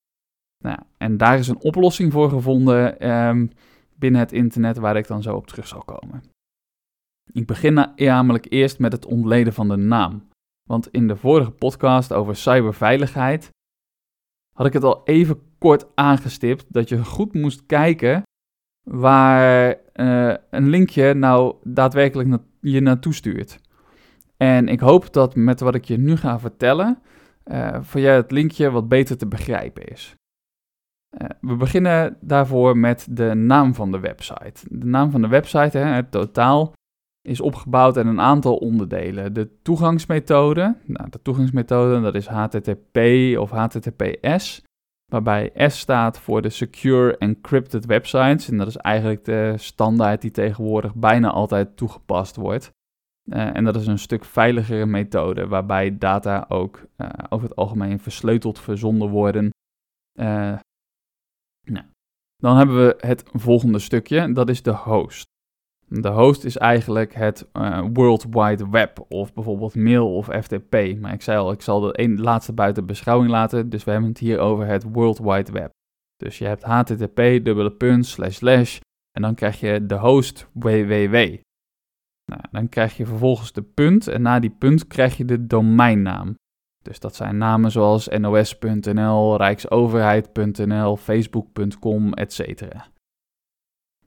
Nou, 0.63 0.79
en 0.97 1.17
daar 1.17 1.39
is 1.39 1.47
een 1.47 1.61
oplossing 1.61 2.11
voor 2.11 2.29
gevonden. 2.29 3.09
Um, 3.09 3.51
binnen 3.95 4.19
het 4.19 4.31
internet 4.31 4.77
waar 4.77 4.95
ik 4.95 5.07
dan 5.07 5.21
zo 5.21 5.35
op 5.35 5.47
terug 5.47 5.67
zal 5.67 5.83
komen. 5.83 6.23
Ik 7.31 7.45
begin 7.45 7.93
namelijk 7.95 8.45
eerst 8.49 8.79
met 8.79 8.91
het 8.91 9.05
ontleden 9.05 9.53
van 9.53 9.67
de 9.67 9.75
naam. 9.75 10.27
Want 10.69 10.87
in 10.91 11.07
de 11.07 11.15
vorige 11.15 11.51
podcast 11.51 12.13
over 12.13 12.35
cyberveiligheid 12.35 13.49
had 14.55 14.65
ik 14.65 14.73
het 14.73 14.83
al 14.83 15.01
even 15.03 15.41
kort 15.57 15.95
aangestipt 15.95 16.65
dat 16.73 16.89
je 16.89 17.05
goed 17.05 17.33
moest 17.33 17.65
kijken 17.65 18.23
waar 18.89 19.77
uh, 19.95 20.35
een 20.49 20.69
linkje 20.69 21.13
nou 21.13 21.55
daadwerkelijk 21.63 22.41
je 22.61 22.79
naartoe 22.79 23.13
stuurt. 23.13 23.59
En 24.41 24.67
ik 24.67 24.79
hoop 24.79 25.13
dat 25.13 25.35
met 25.35 25.59
wat 25.59 25.75
ik 25.75 25.85
je 25.85 25.97
nu 25.97 26.17
ga 26.17 26.39
vertellen, 26.39 26.99
uh, 27.45 27.77
voor 27.81 28.01
jij 28.01 28.15
het 28.15 28.31
linkje 28.31 28.71
wat 28.71 28.87
beter 28.87 29.17
te 29.17 29.27
begrijpen 29.27 29.87
is. 29.87 30.15
Uh, 31.21 31.27
we 31.41 31.55
beginnen 31.55 32.17
daarvoor 32.21 32.77
met 32.77 33.07
de 33.09 33.33
naam 33.33 33.73
van 33.73 33.91
de 33.91 33.99
website. 33.99 34.61
De 34.69 34.85
naam 34.85 35.11
van 35.11 35.21
de 35.21 35.27
website, 35.27 35.77
hè, 35.77 35.83
het 35.83 36.11
totaal, 36.11 36.73
is 37.21 37.41
opgebouwd 37.41 37.97
uit 37.97 38.05
een 38.05 38.21
aantal 38.21 38.55
onderdelen. 38.55 39.33
De 39.33 39.61
toegangsmethode, 39.61 40.75
nou, 40.85 41.09
de 41.09 41.21
toegangsmethode 41.21 42.01
dat 42.01 42.15
is 42.15 42.27
HTTP 42.27 42.97
of 43.37 43.49
HTTPS, 43.49 44.63
waarbij 45.11 45.51
S 45.55 45.79
staat 45.79 46.19
voor 46.19 46.41
de 46.41 46.49
Secure 46.49 47.17
Encrypted 47.17 47.85
Websites. 47.85 48.49
En 48.49 48.57
dat 48.57 48.67
is 48.67 48.77
eigenlijk 48.77 49.25
de 49.25 49.53
standaard 49.57 50.21
die 50.21 50.31
tegenwoordig 50.31 50.95
bijna 50.95 51.29
altijd 51.29 51.77
toegepast 51.77 52.35
wordt. 52.35 52.71
Uh, 53.23 53.55
en 53.55 53.63
dat 53.63 53.75
is 53.75 53.87
een 53.87 53.99
stuk 53.99 54.25
veiligere 54.25 54.85
methode, 54.85 55.47
waarbij 55.47 55.97
data 55.97 56.45
ook 56.47 56.85
uh, 56.97 57.09
over 57.29 57.47
het 57.47 57.57
algemeen 57.57 57.99
versleuteld 57.99 58.59
verzonden 58.59 59.09
worden. 59.09 59.49
Uh, 60.19 60.57
nou, 61.63 61.85
dan 62.35 62.57
hebben 62.57 62.85
we 62.85 62.95
het 62.99 63.23
volgende 63.31 63.79
stukje, 63.79 64.31
dat 64.31 64.49
is 64.49 64.61
de 64.61 64.73
host. 64.73 65.29
De 65.87 66.09
host 66.09 66.43
is 66.43 66.57
eigenlijk 66.57 67.13
het 67.13 67.49
World 67.93 68.23
Wide 68.29 68.69
Web 68.69 69.05
of 69.09 69.33
bijvoorbeeld 69.33 69.75
mail 69.75 70.15
of 70.15 70.25
FTP. 70.25 70.99
Maar 70.99 71.13
ik 71.13 71.21
zei 71.21 71.37
al, 71.37 71.51
ik 71.51 71.61
zal 71.61 71.79
de 71.79 72.13
laatste 72.17 72.53
buiten 72.53 72.85
beschouwing 72.85 73.31
laten, 73.31 73.69
dus 73.69 73.83
we 73.83 73.91
hebben 73.91 74.09
het 74.09 74.19
hier 74.19 74.39
over 74.39 74.65
het 74.65 74.83
World 74.83 75.19
Wide 75.19 75.51
Web. 75.51 75.69
Dus 76.15 76.37
je 76.37 76.45
hebt 76.45 76.63
http, 76.63 77.19
en 79.11 79.21
dan 79.21 79.35
krijg 79.35 79.59
je 79.59 79.85
de 79.85 79.97
host 79.97 80.47
www. 80.53 81.37
Nou, 82.31 82.43
dan 82.51 82.69
krijg 82.69 82.97
je 82.97 83.05
vervolgens 83.05 83.51
de 83.51 83.61
punt 83.61 84.07
en 84.07 84.21
na 84.21 84.39
die 84.39 84.55
punt 84.57 84.87
krijg 84.87 85.17
je 85.17 85.25
de 85.25 85.47
domeinnaam. 85.47 86.35
Dus 86.81 86.99
dat 86.99 87.15
zijn 87.15 87.37
namen 87.37 87.71
zoals 87.71 88.07
nos.nl, 88.07 89.37
rijksoverheid.nl, 89.37 90.97
facebook.com, 90.97 92.13
etc. 92.13 92.63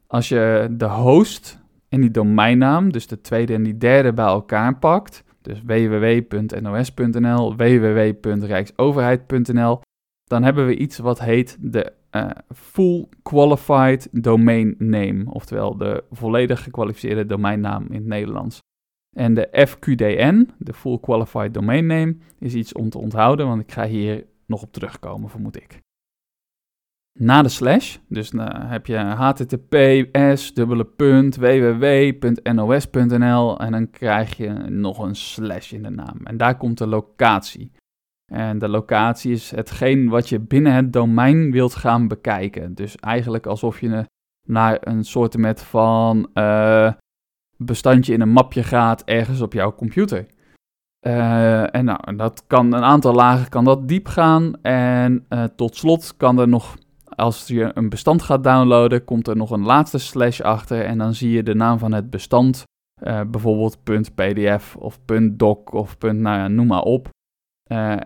Als 0.07 0.29
je 0.29 0.69
de 0.71 0.89
host 0.89 1.61
en 1.89 2.01
die 2.01 2.11
domeinnaam, 2.11 2.93
dus 2.93 3.07
de 3.07 3.21
tweede 3.21 3.55
en 3.55 3.63
die 3.63 3.77
derde 3.77 4.13
bij 4.13 4.27
elkaar 4.27 4.79
pakt, 4.79 5.25
dus 5.43 5.63
www.nos.nl, 5.63 7.57
www.rijksoverheid.nl, 7.57 9.81
dan 10.25 10.43
hebben 10.43 10.67
we 10.67 10.77
iets 10.77 10.99
wat 10.99 11.21
heet 11.21 11.57
de 11.61 11.93
uh, 12.17 12.31
Full 12.55 13.09
Qualified 13.23 14.09
Domain 14.13 14.75
Name, 14.79 15.25
oftewel 15.27 15.77
de 15.77 16.05
volledig 16.11 16.63
gekwalificeerde 16.63 17.27
domeinnaam 17.27 17.87
in 17.87 17.95
het 17.95 18.07
Nederlands. 18.07 18.59
En 19.17 19.35
de 19.35 19.49
FQDN, 19.67 20.51
de 20.59 20.73
Full 20.73 20.99
Qualified 20.99 21.55
Domain 21.55 21.87
Name, 21.87 22.17
is 22.39 22.55
iets 22.55 22.73
om 22.73 22.91
te 22.91 22.99
onthouden, 22.99 23.47
want 23.47 23.61
ik 23.61 23.73
ga 23.73 23.87
hier 23.87 24.27
nog 24.47 24.63
op 24.63 24.73
terugkomen, 24.73 25.31
vermoed 25.31 25.57
ik. 25.57 25.83
Na 27.19 27.43
de 27.43 27.49
slash, 27.49 27.97
dus 28.09 28.31
dan 28.31 28.57
heb 28.57 28.87
je 28.87 28.97
https 28.97 30.53
www.nos.nl 32.13 33.59
en 33.59 33.73
dan 33.73 33.91
krijg 33.91 34.37
je 34.37 34.49
nog 34.69 34.99
een 34.99 35.17
slash 35.17 35.73
in 35.73 35.83
de 35.83 35.91
naam. 35.91 36.21
En 36.25 36.37
daar 36.37 36.57
komt 36.57 36.79
de 36.79 36.87
locatie. 36.87 37.73
En 38.35 38.59
de 38.59 38.69
locatie 38.69 39.33
is 39.33 39.51
hetgeen 39.51 40.09
wat 40.09 40.29
je 40.29 40.41
binnen 40.41 40.73
het 40.73 40.93
domein 40.93 41.51
wilt 41.51 41.75
gaan 41.75 42.09
bekijken. 42.09 42.75
Dus 42.75 42.97
eigenlijk 42.97 43.47
alsof 43.47 43.81
je 43.81 44.05
naar 44.49 44.79
een 44.81 45.05
soort 45.05 45.37
van 45.61 46.29
uh, 46.35 46.93
bestandje 47.57 48.13
in 48.13 48.21
een 48.21 48.33
mapje 48.33 48.63
gaat 48.63 49.05
ergens 49.05 49.41
op 49.41 49.53
jouw 49.53 49.75
computer. 49.75 50.27
Uh, 51.07 51.75
en 51.75 51.85
nou, 51.85 52.17
dat 52.17 52.45
kan 52.47 52.73
een 52.73 52.83
aantal 52.83 53.15
lagen 53.15 53.49
kan 53.49 53.65
dat 53.65 53.89
diep 53.89 54.07
gaan. 54.07 54.63
En 54.63 55.27
uh, 55.29 55.45
tot 55.45 55.77
slot 55.77 56.17
kan 56.17 56.39
er 56.39 56.49
nog, 56.49 56.77
als 57.05 57.47
je 57.47 57.71
een 57.75 57.89
bestand 57.89 58.23
gaat 58.23 58.45
downloaden, 58.45 59.05
komt 59.05 59.29
er 59.29 59.37
nog 59.37 59.51
een 59.51 59.65
laatste 59.65 59.99
slash 59.99 60.41
achter. 60.41 60.85
En 60.85 60.99
dan 60.99 61.15
zie 61.15 61.31
je 61.31 61.43
de 61.43 61.55
naam 61.55 61.79
van 61.79 61.93
het 61.93 62.11
bestand. 62.11 62.63
Uh, 63.03 63.21
bijvoorbeeld 63.27 63.85
.pdf 64.15 64.77
of 64.77 64.99
.doc 65.33 65.73
of 65.73 65.97
nou 66.01 66.23
ja, 66.23 66.49
noem 66.49 66.67
maar 66.67 66.83
op. 66.83 67.09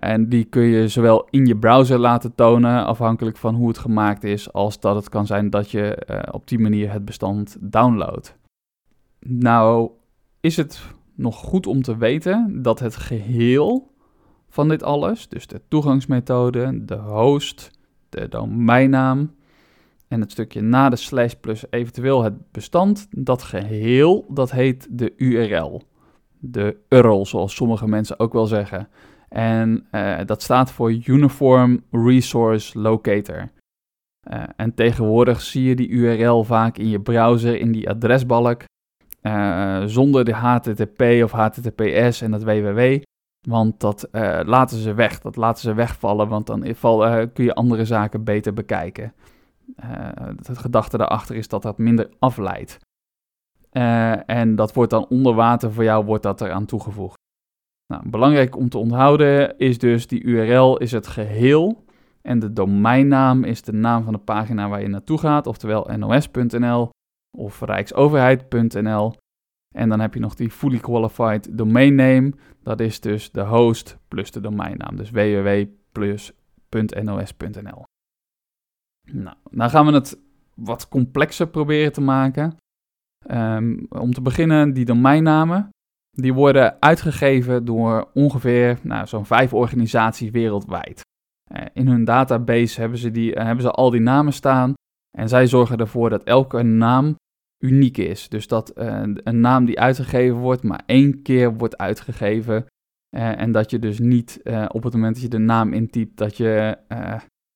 en 0.01 0.29
die 0.29 0.45
kun 0.45 0.63
je 0.63 0.89
zowel 0.89 1.27
in 1.31 1.47
je 1.47 1.57
browser 1.57 1.99
laten 1.99 2.35
tonen, 2.35 2.87
afhankelijk 2.87 3.37
van 3.37 3.55
hoe 3.55 3.69
het 3.69 3.79
gemaakt 3.79 4.25
is, 4.25 4.53
als 4.53 4.81
dat 4.81 4.95
het 4.95 5.09
kan 5.09 5.27
zijn 5.27 5.51
dat 5.51 5.71
je 5.71 6.07
op 6.31 6.49
die 6.49 6.59
manier 6.59 6.93
het 6.93 7.05
bestand 7.05 7.57
downloadt. 7.61 8.37
Nou, 9.21 9.91
is 10.41 10.57
het 10.57 10.81
nog 11.15 11.37
goed 11.37 11.67
om 11.67 11.83
te 11.83 11.97
weten 11.97 12.63
dat 12.63 12.79
het 12.79 12.97
geheel 12.97 13.93
van 14.49 14.69
dit 14.69 14.83
alles, 14.83 15.29
dus 15.29 15.47
de 15.47 15.61
toegangsmethode, 15.69 16.85
de 16.85 16.97
host, 16.97 17.71
de 18.09 18.29
domeinnaam 18.29 19.35
en 20.09 20.21
het 20.21 20.31
stukje 20.31 20.61
na 20.61 20.89
de 20.89 20.97
slash 20.97 21.33
plus 21.33 21.65
eventueel 21.71 22.23
het 22.23 22.51
bestand, 22.51 23.09
dat 23.11 23.43
geheel, 23.43 24.27
dat 24.29 24.51
heet 24.51 24.87
de 24.91 25.13
URL. 25.17 25.83
De 26.39 26.77
URL, 26.89 27.27
zoals 27.27 27.55
sommige 27.55 27.89
mensen 27.89 28.19
ook 28.19 28.33
wel 28.33 28.47
zeggen. 28.47 28.89
En 29.29 29.87
uh, 29.93 30.19
dat 30.27 30.43
staat 30.43 30.71
voor 30.71 30.93
Uniform 30.93 31.83
Resource 31.91 32.79
Locator. 32.79 33.49
Uh, 34.31 34.43
en 34.57 34.75
tegenwoordig 34.75 35.41
zie 35.41 35.65
je 35.65 35.75
die 35.77 35.89
URL 35.89 36.45
vaak 36.45 36.79
in 36.79 36.89
je 36.89 37.01
browser 37.01 37.61
in 37.61 37.73
die 37.73 37.89
adresbalk. 37.89 38.65
Uh, 39.23 39.83
zonder 39.85 40.25
de 40.25 40.33
HTTP 40.33 41.03
of 41.23 41.33
HTTPS 41.33 42.21
en 42.21 42.31
dat 42.31 42.43
www. 42.43 43.03
Want 43.49 43.81
dat 43.81 44.09
laten 44.45 44.79
ze 44.79 44.95
weg. 44.95 45.21
Dat 45.21 45.37
laten 45.37 45.63
ze 45.63 45.75
wegvallen, 45.75 46.29
want 46.29 46.47
dan 46.47 46.61
kun 47.33 47.45
je 47.45 47.55
andere 47.55 47.85
zaken 47.85 48.25
beter 48.25 48.53
bekijken. 48.53 49.13
het 50.37 50.59
gedachte 50.59 50.97
daarachter 50.97 51.37
is 51.37 51.49
dat 51.49 51.63
dat 51.63 51.79
minder 51.79 52.11
afleidt. 52.19 52.79
en 54.27 54.57
dat 54.57 54.73
wordt 54.73 54.91
dan 54.91 55.07
onder 55.09 55.35
water 55.35 55.73
voor 55.73 55.85
jou 55.85 56.05
wordt 56.05 56.23
dat 56.23 56.41
eraan 56.41 56.67
toegevoegd. 56.67 57.19
Nou, 57.93 58.09
belangrijk 58.09 58.57
om 58.57 58.69
te 58.69 58.79
onthouden 58.79 59.59
is 59.59 59.79
dus 59.79 60.07
die 60.07 60.23
URL 60.23 60.77
is 60.77 60.93
het 60.93 61.07
geheel 61.07 61.85
en 62.23 62.39
de 62.39 62.53
domeinnaam 62.53 63.45
is 63.45 63.63
de 63.63 63.73
naam 63.73 64.05
van 64.05 64.13
de 64.13 64.19
pagina 64.19 64.69
waar 64.69 64.81
je 64.81 64.89
naartoe 64.89 65.19
gaat, 65.19 65.47
oftewel 65.47 65.91
nos.nl 65.97 66.91
of 67.39 67.61
rijksoverheid.nl. 67.61 69.15
En 69.75 69.89
dan 69.89 70.01
heb 70.01 70.15
je 70.15 70.21
nog 70.21 70.35
die 70.35 70.51
fully 70.51 70.79
qualified 70.79 71.59
domain 71.59 71.95
name. 71.95 72.33
Dat 72.63 72.81
is 72.81 73.01
dus 73.01 73.31
de 73.31 73.45
host 73.45 73.99
plus 74.09 74.31
de 74.31 74.41
domeinnaam. 74.41 74.97
Dus 74.97 75.11
www.nos.nl. 75.11 75.73
Nou, 79.13 79.37
dan 79.51 79.71
gaan 79.71 79.87
we 79.87 79.93
het 79.93 80.21
wat 80.55 80.89
complexer 80.89 81.49
proberen 81.49 81.93
te 81.93 82.01
maken. 82.01 82.57
Um, 83.31 83.87
om 83.89 84.13
te 84.13 84.23
beginnen, 84.23 84.73
die 84.73 84.85
domeinnamen. 84.85 85.69
Die 86.21 86.35
worden 86.35 86.81
uitgegeven 86.81 87.65
door 87.65 88.11
ongeveer 88.15 88.79
nou, 88.83 89.07
zo'n 89.07 89.27
vijf 89.27 89.55
organisaties 89.55 90.31
wereldwijd. 90.31 91.01
in 91.73 91.89
hun 91.89 92.05
database 92.05 92.81
hebben 92.81 92.99
ze, 92.99 93.11
die, 93.11 93.33
hebben 93.33 93.63
ze 93.63 93.71
al 93.71 93.91
die 93.91 94.01
namen 94.01 94.33
staan. 94.33 94.75
En 95.19 95.29
zij 95.29 95.47
zorgen 95.47 95.79
ervoor 95.79 96.11
dat 96.11 96.23
elke 96.23 96.63
naam 96.63 97.17
uniek 97.65 97.97
is. 97.97 98.29
Dus 98.29 98.47
dat 98.47 98.73
een 98.75 99.41
naam 99.41 99.65
die 99.65 99.81
uitgegeven 99.81 100.37
wordt, 100.37 100.63
maar 100.63 100.83
één 100.87 101.23
keer 101.23 101.57
wordt 101.57 101.77
uitgegeven. 101.77 102.67
en 103.17 103.53
dat 103.53 103.71
je 103.71 103.79
dus 103.79 103.99
niet 103.99 104.41
op 104.69 104.83
het 104.83 104.93
moment 104.93 105.15
dat 105.15 105.23
je 105.23 105.29
de 105.29 105.39
naam 105.39 105.73
intypt, 105.73 106.17
dat 106.17 106.37
je 106.37 106.79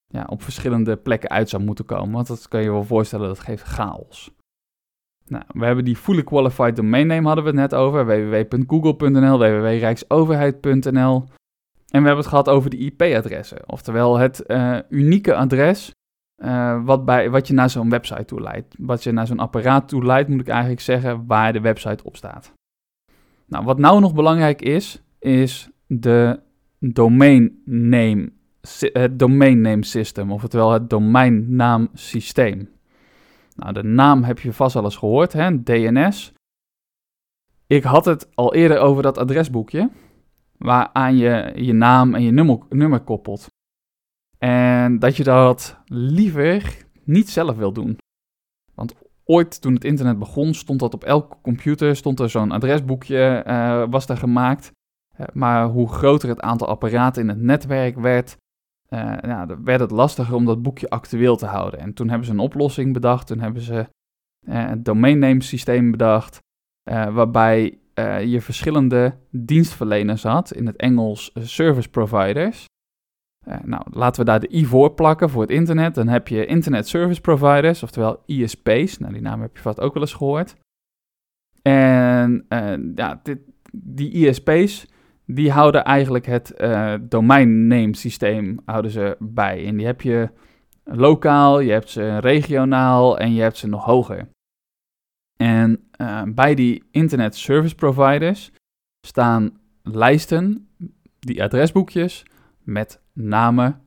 ja, 0.07 0.27
op 0.29 0.43
verschillende 0.43 0.97
plekken 0.97 1.31
uit 1.31 1.49
zou 1.49 1.63
moeten 1.63 1.85
komen. 1.85 2.13
Want 2.13 2.27
dat 2.27 2.49
kan 2.49 2.63
je 2.63 2.71
wel 2.71 2.85
voorstellen, 2.85 3.29
dat 3.29 3.39
geeft 3.39 3.63
chaos. 3.63 4.31
Nou, 5.27 5.45
we 5.47 5.65
hebben 5.65 5.85
die 5.85 5.97
fully 5.97 6.23
qualified 6.23 6.77
domain 6.77 7.07
name 7.07 7.27
hadden 7.27 7.45
we 7.45 7.51
het 7.51 7.59
net 7.59 7.75
over. 7.75 8.07
www.google.nl, 8.07 9.39
www.rijksoverheid.nl. 9.39 11.25
En 11.89 12.01
we 12.01 12.07
hebben 12.07 12.17
het 12.17 12.27
gehad 12.27 12.49
over 12.49 12.71
de 12.71 12.77
IP-adressen. 12.77 13.59
Oftewel 13.67 14.19
het 14.19 14.45
uh, 14.47 14.79
unieke 14.89 15.35
adres 15.35 15.95
uh, 16.37 16.85
wat, 16.85 17.05
bij, 17.05 17.31
wat 17.31 17.47
je 17.47 17.55
naar 17.55 17.71
zo'n 17.71 17.91
website 17.91 18.25
toe 18.25 18.41
leidt. 18.41 18.75
Wat 18.79 19.03
je 19.03 19.13
naar 19.13 19.27
zo'n 19.27 19.39
apparaat 19.39 19.89
toe 19.89 20.05
leidt, 20.05 20.29
moet 20.29 20.41
ik 20.41 20.49
eigenlijk 20.49 20.81
zeggen, 20.81 21.27
waar 21.27 21.53
de 21.53 21.61
website 21.61 22.05
op 22.05 22.17
staat. 22.17 22.53
Nou, 23.47 23.65
wat 23.65 23.79
nou 23.79 24.01
nog 24.01 24.15
belangrijk 24.15 24.63
is, 24.63 25.03
is 25.19 25.71
de 25.87 26.41
domain 26.79 27.63
name 27.65 28.33
het 28.93 29.19
domain 29.19 29.61
name 29.61 29.85
system, 29.85 30.33
oftewel 30.33 30.73
het 30.73 30.91
domeinnaamsysteem. 30.91 32.69
Nou, 33.57 33.73
de 33.73 33.83
naam 33.83 34.23
heb 34.23 34.39
je 34.39 34.53
vast 34.53 34.77
al 34.77 34.85
eens 34.85 34.97
gehoord, 34.97 35.33
hè? 35.33 35.63
DNS. 35.63 36.33
Ik 37.67 37.83
had 37.83 38.05
het 38.05 38.29
al 38.35 38.55
eerder 38.55 38.79
over 38.79 39.03
dat 39.03 39.19
adresboekje, 39.19 39.91
waaraan 40.59 41.17
je 41.17 41.53
je 41.55 41.73
naam 41.73 42.15
en 42.15 42.23
je 42.23 42.31
nummer, 42.69 43.01
koppelt. 43.01 43.47
En 44.39 44.99
dat 44.99 45.17
je 45.17 45.25
dat 45.25 45.79
liever 45.85 46.87
niet 47.05 47.31
zelf 47.31 47.57
wil 47.57 47.73
doen. 47.73 47.99
Want 48.75 48.95
ooit 49.25 49.61
toen 49.61 49.75
het 49.75 49.85
internet 49.85 50.19
begon, 50.19 50.55
stond 50.55 50.81
dat 50.81 50.95
op 50.95 51.05
elke 51.05 51.37
computer, 51.43 51.97
stond 51.97 52.21
er 52.21 52.31
zo'n 52.31 52.51
adresboekje, 52.51 53.45
uh, 53.47 53.85
was 53.91 54.07
daar 54.07 54.17
gemaakt. 54.17 54.73
Uh, 55.21 55.27
maar 55.33 55.67
hoe 55.67 55.89
groter 55.89 56.29
het 56.29 56.41
aantal 56.41 56.69
apparaten 56.69 57.23
in 57.23 57.29
het 57.29 57.41
netwerk 57.41 57.99
werd, 57.99 58.37
uh, 58.93 59.15
ja, 59.23 59.47
dan 59.47 59.65
werd 59.65 59.81
het 59.81 59.91
lastiger 59.91 60.35
om 60.35 60.45
dat 60.45 60.63
boekje 60.63 60.91
actueel 60.91 61.37
te 61.37 61.47
houden. 61.47 61.81
En 61.81 61.95
toen 61.95 62.09
hebben 62.09 62.27
ze 62.27 62.33
een 62.33 62.39
oplossing 62.39 62.93
bedacht. 62.93 63.27
Toen 63.27 63.41
hebben 63.41 63.63
ze 63.63 63.89
uh, 64.49 64.69
het 64.69 64.85
domain 64.85 65.41
systeem 65.41 65.91
bedacht. 65.91 66.39
Uh, 66.91 67.15
waarbij 67.15 67.77
je 68.25 68.41
verschillende 68.41 69.19
dienstverleners 69.31 70.23
had. 70.23 70.53
In 70.53 70.67
het 70.67 70.77
Engels 70.77 71.33
service 71.35 71.89
providers. 71.89 72.65
nou, 73.65 73.83
laten 73.91 74.21
we 74.21 74.31
daar 74.31 74.41
de 74.41 74.55
I 74.55 74.67
voor 74.67 74.95
plakken 74.95 75.31
voor 75.31 75.43
het 75.43 75.51
internet. 75.51 75.95
Dan 75.95 76.09
heb 76.09 76.29
je 76.29 76.47
internet 76.47 76.89
service 76.89 77.21
providers, 77.21 77.83
oftewel 77.83 78.23
ISP's. 78.27 78.99
Nou, 78.99 79.13
die 79.13 79.23
naam 79.23 79.41
heb 79.41 79.57
je 79.57 79.63
vast 79.63 79.81
ook 79.81 79.95
wel 79.95 80.03
eens 80.03 80.15
gehoord. 80.15 80.57
En 81.63 82.47
ja, 82.95 83.21
dit, 83.23 83.39
die 83.73 84.11
ISP's 84.11 84.87
die 85.27 85.51
houden 85.51 85.85
eigenlijk 85.85 86.27
het 86.27 86.55
uh, 86.59 86.95
domain 87.01 87.95
systeem 87.95 88.59
houden 88.65 88.91
ze 88.91 89.17
bij. 89.19 89.67
En 89.67 89.77
die 89.77 89.87
heb 89.87 90.01
je 90.01 90.31
lokaal, 90.85 91.61
je 91.61 91.73
hebt 91.73 91.91
ze 91.91 92.19
regionaal 92.19 93.19
en 93.19 93.35
je 93.35 93.43
hebt 93.43 93.57
ze 93.57 93.69
nog 93.69 93.85
hoger. 93.85 94.29
En 95.37 95.89
uh, 96.01 96.23
bij 96.27 96.55
die 96.55 96.85
internet 96.91 97.37
service 97.37 97.75
providers 97.75 98.53
staan 99.07 99.59
lijsten, 99.83 100.69
die 101.19 101.43
adresboekjes, 101.43 102.25
met 102.63 103.01
namen 103.13 103.81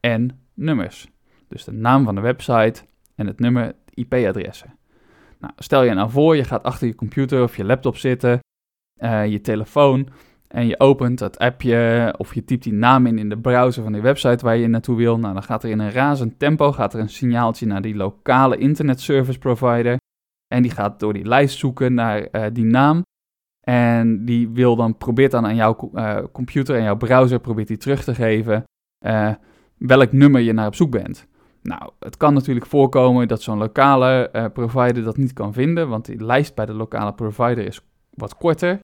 en 0.00 0.40
nummers. 0.54 1.08
Dus 1.48 1.64
de 1.64 1.72
naam 1.72 2.04
van 2.04 2.14
de 2.14 2.20
website 2.20 2.82
en 3.14 3.26
het 3.26 3.40
nummer 3.40 3.74
IP-adressen. 3.94 4.78
Nou, 5.38 5.52
stel 5.56 5.82
je 5.82 5.94
nou 5.94 6.10
voor, 6.10 6.36
je 6.36 6.44
gaat 6.44 6.62
achter 6.62 6.86
je 6.86 6.94
computer 6.94 7.42
of 7.42 7.56
je 7.56 7.64
laptop 7.64 7.96
zitten, 7.96 8.38
uh, 8.96 9.26
je 9.26 9.40
telefoon 9.40 10.08
en 10.52 10.66
je 10.66 10.80
opent 10.80 11.18
dat 11.18 11.38
appje 11.38 12.14
of 12.18 12.34
je 12.34 12.44
typt 12.44 12.62
die 12.62 12.72
naam 12.72 13.06
in 13.06 13.18
in 13.18 13.28
de 13.28 13.38
browser 13.38 13.82
van 13.82 13.92
die 13.92 14.02
website 14.02 14.44
waar 14.44 14.56
je 14.56 14.68
naartoe 14.68 14.96
wil. 14.96 15.18
Nou, 15.18 15.32
dan 15.32 15.42
gaat 15.42 15.62
er 15.62 15.70
in 15.70 15.78
een 15.78 15.90
razend 15.90 16.38
tempo 16.38 16.72
gaat 16.72 16.94
er 16.94 17.00
een 17.00 17.08
signaaltje 17.08 17.66
naar 17.66 17.82
die 17.82 17.96
lokale 17.96 18.56
internet 18.56 19.00
service 19.00 19.38
provider. 19.38 19.96
En 20.54 20.62
die 20.62 20.70
gaat 20.70 21.00
door 21.00 21.12
die 21.12 21.24
lijst 21.24 21.58
zoeken 21.58 21.94
naar 21.94 22.28
uh, 22.32 22.44
die 22.52 22.64
naam. 22.64 23.02
En 23.60 24.24
die 24.24 24.48
wil 24.48 24.76
dan, 24.76 24.96
probeert 24.96 25.30
dan 25.30 25.46
aan 25.46 25.54
jouw 25.54 25.90
uh, 25.94 26.18
computer 26.32 26.76
en 26.76 26.82
jouw 26.82 26.96
browser, 26.96 27.40
probeert 27.40 27.68
die 27.68 27.76
terug 27.76 28.04
te 28.04 28.14
geven 28.14 28.64
uh, 29.06 29.34
welk 29.76 30.12
nummer 30.12 30.40
je 30.40 30.52
naar 30.52 30.66
op 30.66 30.74
zoek 30.74 30.90
bent. 30.90 31.26
Nou, 31.62 31.90
het 31.98 32.16
kan 32.16 32.34
natuurlijk 32.34 32.66
voorkomen 32.66 33.28
dat 33.28 33.42
zo'n 33.42 33.58
lokale 33.58 34.30
provider 34.52 35.02
dat 35.04 35.16
niet 35.16 35.32
kan 35.32 35.52
vinden, 35.52 35.88
want 35.88 36.04
die 36.04 36.24
lijst 36.24 36.54
bij 36.54 36.66
de 36.66 36.74
lokale 36.74 37.12
provider 37.12 37.66
is 37.66 37.80
wat 38.10 38.36
korter. 38.36 38.78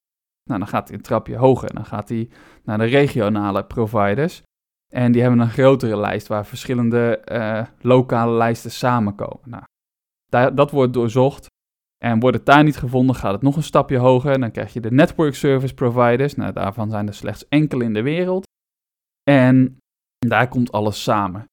Nou, 0.49 0.59
dan 0.59 0.69
gaat 0.69 0.87
hij 0.87 0.97
een 0.97 1.03
trapje 1.03 1.35
hoger. 1.35 1.73
Dan 1.73 1.85
gaat 1.85 2.09
hij 2.09 2.29
naar 2.63 2.77
de 2.77 2.85
regionale 2.85 3.65
providers. 3.65 4.41
En 4.93 5.11
die 5.11 5.21
hebben 5.21 5.39
een 5.39 5.49
grotere 5.49 5.97
lijst 5.97 6.27
waar 6.27 6.45
verschillende 6.45 7.21
uh, 7.31 7.65
lokale 7.81 8.37
lijsten 8.37 8.71
samenkomen. 8.71 9.49
Nou, 9.49 9.63
daar, 10.25 10.55
dat 10.55 10.71
wordt 10.71 10.93
doorzocht. 10.93 11.47
En 11.97 12.19
wordt 12.19 12.37
het 12.37 12.45
daar 12.45 12.63
niet 12.63 12.77
gevonden, 12.77 13.15
gaat 13.15 13.33
het 13.33 13.41
nog 13.41 13.55
een 13.55 13.63
stapje 13.63 13.97
hoger. 13.97 14.31
En 14.31 14.41
dan 14.41 14.51
krijg 14.51 14.73
je 14.73 14.79
de 14.79 14.91
network 14.91 15.35
service 15.35 15.73
providers. 15.73 16.35
Nou, 16.35 16.53
daarvan 16.53 16.89
zijn 16.89 17.07
er 17.07 17.13
slechts 17.13 17.47
enkele 17.47 17.83
in 17.83 17.93
de 17.93 18.01
wereld. 18.01 18.47
En 19.23 19.77
daar 20.17 20.47
komt 20.47 20.71
alles 20.71 21.03
samen. 21.03 21.45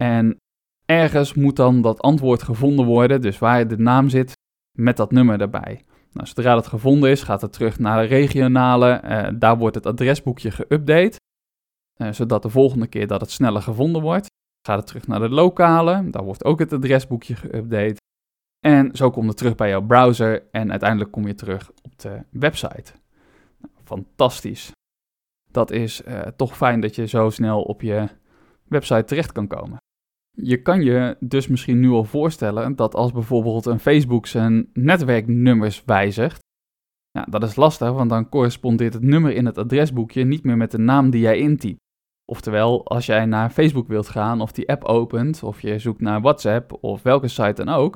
En 0.00 0.36
ergens 0.84 1.34
moet 1.34 1.56
dan 1.56 1.82
dat 1.82 2.00
antwoord 2.00 2.42
gevonden 2.42 2.86
worden, 2.86 3.20
dus 3.20 3.38
waar 3.38 3.68
de 3.68 3.78
naam 3.78 4.08
zit, 4.08 4.32
met 4.78 4.96
dat 4.96 5.12
nummer 5.12 5.40
erbij. 5.40 5.84
Nou, 6.16 6.28
zodra 6.28 6.54
dat 6.54 6.66
gevonden 6.66 7.10
is, 7.10 7.22
gaat 7.22 7.40
het 7.40 7.52
terug 7.52 7.78
naar 7.78 8.02
de 8.02 8.08
regionale. 8.08 9.00
Uh, 9.04 9.28
daar 9.34 9.58
wordt 9.58 9.74
het 9.74 9.86
adresboekje 9.86 10.50
geüpdate. 10.52 11.16
Uh, 11.96 12.12
zodat 12.12 12.42
de 12.42 12.48
volgende 12.48 12.86
keer 12.86 13.06
dat 13.06 13.20
het 13.20 13.30
sneller 13.30 13.62
gevonden 13.62 14.02
wordt, 14.02 14.26
gaat 14.66 14.78
het 14.78 14.86
terug 14.86 15.06
naar 15.06 15.20
de 15.20 15.28
lokale. 15.28 16.10
Daar 16.10 16.24
wordt 16.24 16.44
ook 16.44 16.58
het 16.58 16.72
adresboekje 16.72 17.36
geüpdate. 17.36 17.96
En 18.66 18.96
zo 18.96 19.10
komt 19.10 19.28
het 19.28 19.36
terug 19.36 19.54
bij 19.54 19.68
jouw 19.68 19.86
browser 19.86 20.46
en 20.50 20.70
uiteindelijk 20.70 21.10
kom 21.10 21.26
je 21.26 21.34
terug 21.34 21.70
op 21.82 21.98
de 21.98 22.22
website. 22.30 22.92
Nou, 23.58 23.72
fantastisch. 23.84 24.70
Dat 25.50 25.70
is 25.70 26.02
uh, 26.02 26.20
toch 26.20 26.56
fijn 26.56 26.80
dat 26.80 26.94
je 26.94 27.06
zo 27.06 27.30
snel 27.30 27.62
op 27.62 27.82
je 27.82 28.08
website 28.64 29.04
terecht 29.04 29.32
kan 29.32 29.46
komen. 29.46 29.76
Je 30.42 30.62
kan 30.62 30.82
je 30.82 31.16
dus 31.20 31.48
misschien 31.48 31.80
nu 31.80 31.90
al 31.90 32.04
voorstellen 32.04 32.76
dat 32.76 32.94
als 32.94 33.12
bijvoorbeeld 33.12 33.66
een 33.66 33.80
Facebook 33.80 34.26
zijn 34.26 34.68
netwerknummers 34.72 35.82
wijzigt, 35.86 36.44
ja, 37.10 37.26
dat 37.30 37.42
is 37.42 37.56
lastig, 37.56 37.92
want 37.92 38.10
dan 38.10 38.28
correspondeert 38.28 38.94
het 38.94 39.02
nummer 39.02 39.32
in 39.32 39.46
het 39.46 39.58
adresboekje 39.58 40.24
niet 40.24 40.44
meer 40.44 40.56
met 40.56 40.70
de 40.70 40.78
naam 40.78 41.10
die 41.10 41.20
jij 41.20 41.38
intypt. 41.38 41.78
Oftewel, 42.24 42.86
als 42.86 43.06
jij 43.06 43.26
naar 43.26 43.50
Facebook 43.50 43.88
wilt 43.88 44.08
gaan 44.08 44.40
of 44.40 44.52
die 44.52 44.68
app 44.68 44.84
opent, 44.84 45.42
of 45.42 45.60
je 45.60 45.78
zoekt 45.78 46.00
naar 46.00 46.20
WhatsApp 46.20 46.78
of 46.80 47.02
welke 47.02 47.28
site 47.28 47.64
dan 47.64 47.74
ook, 47.74 47.94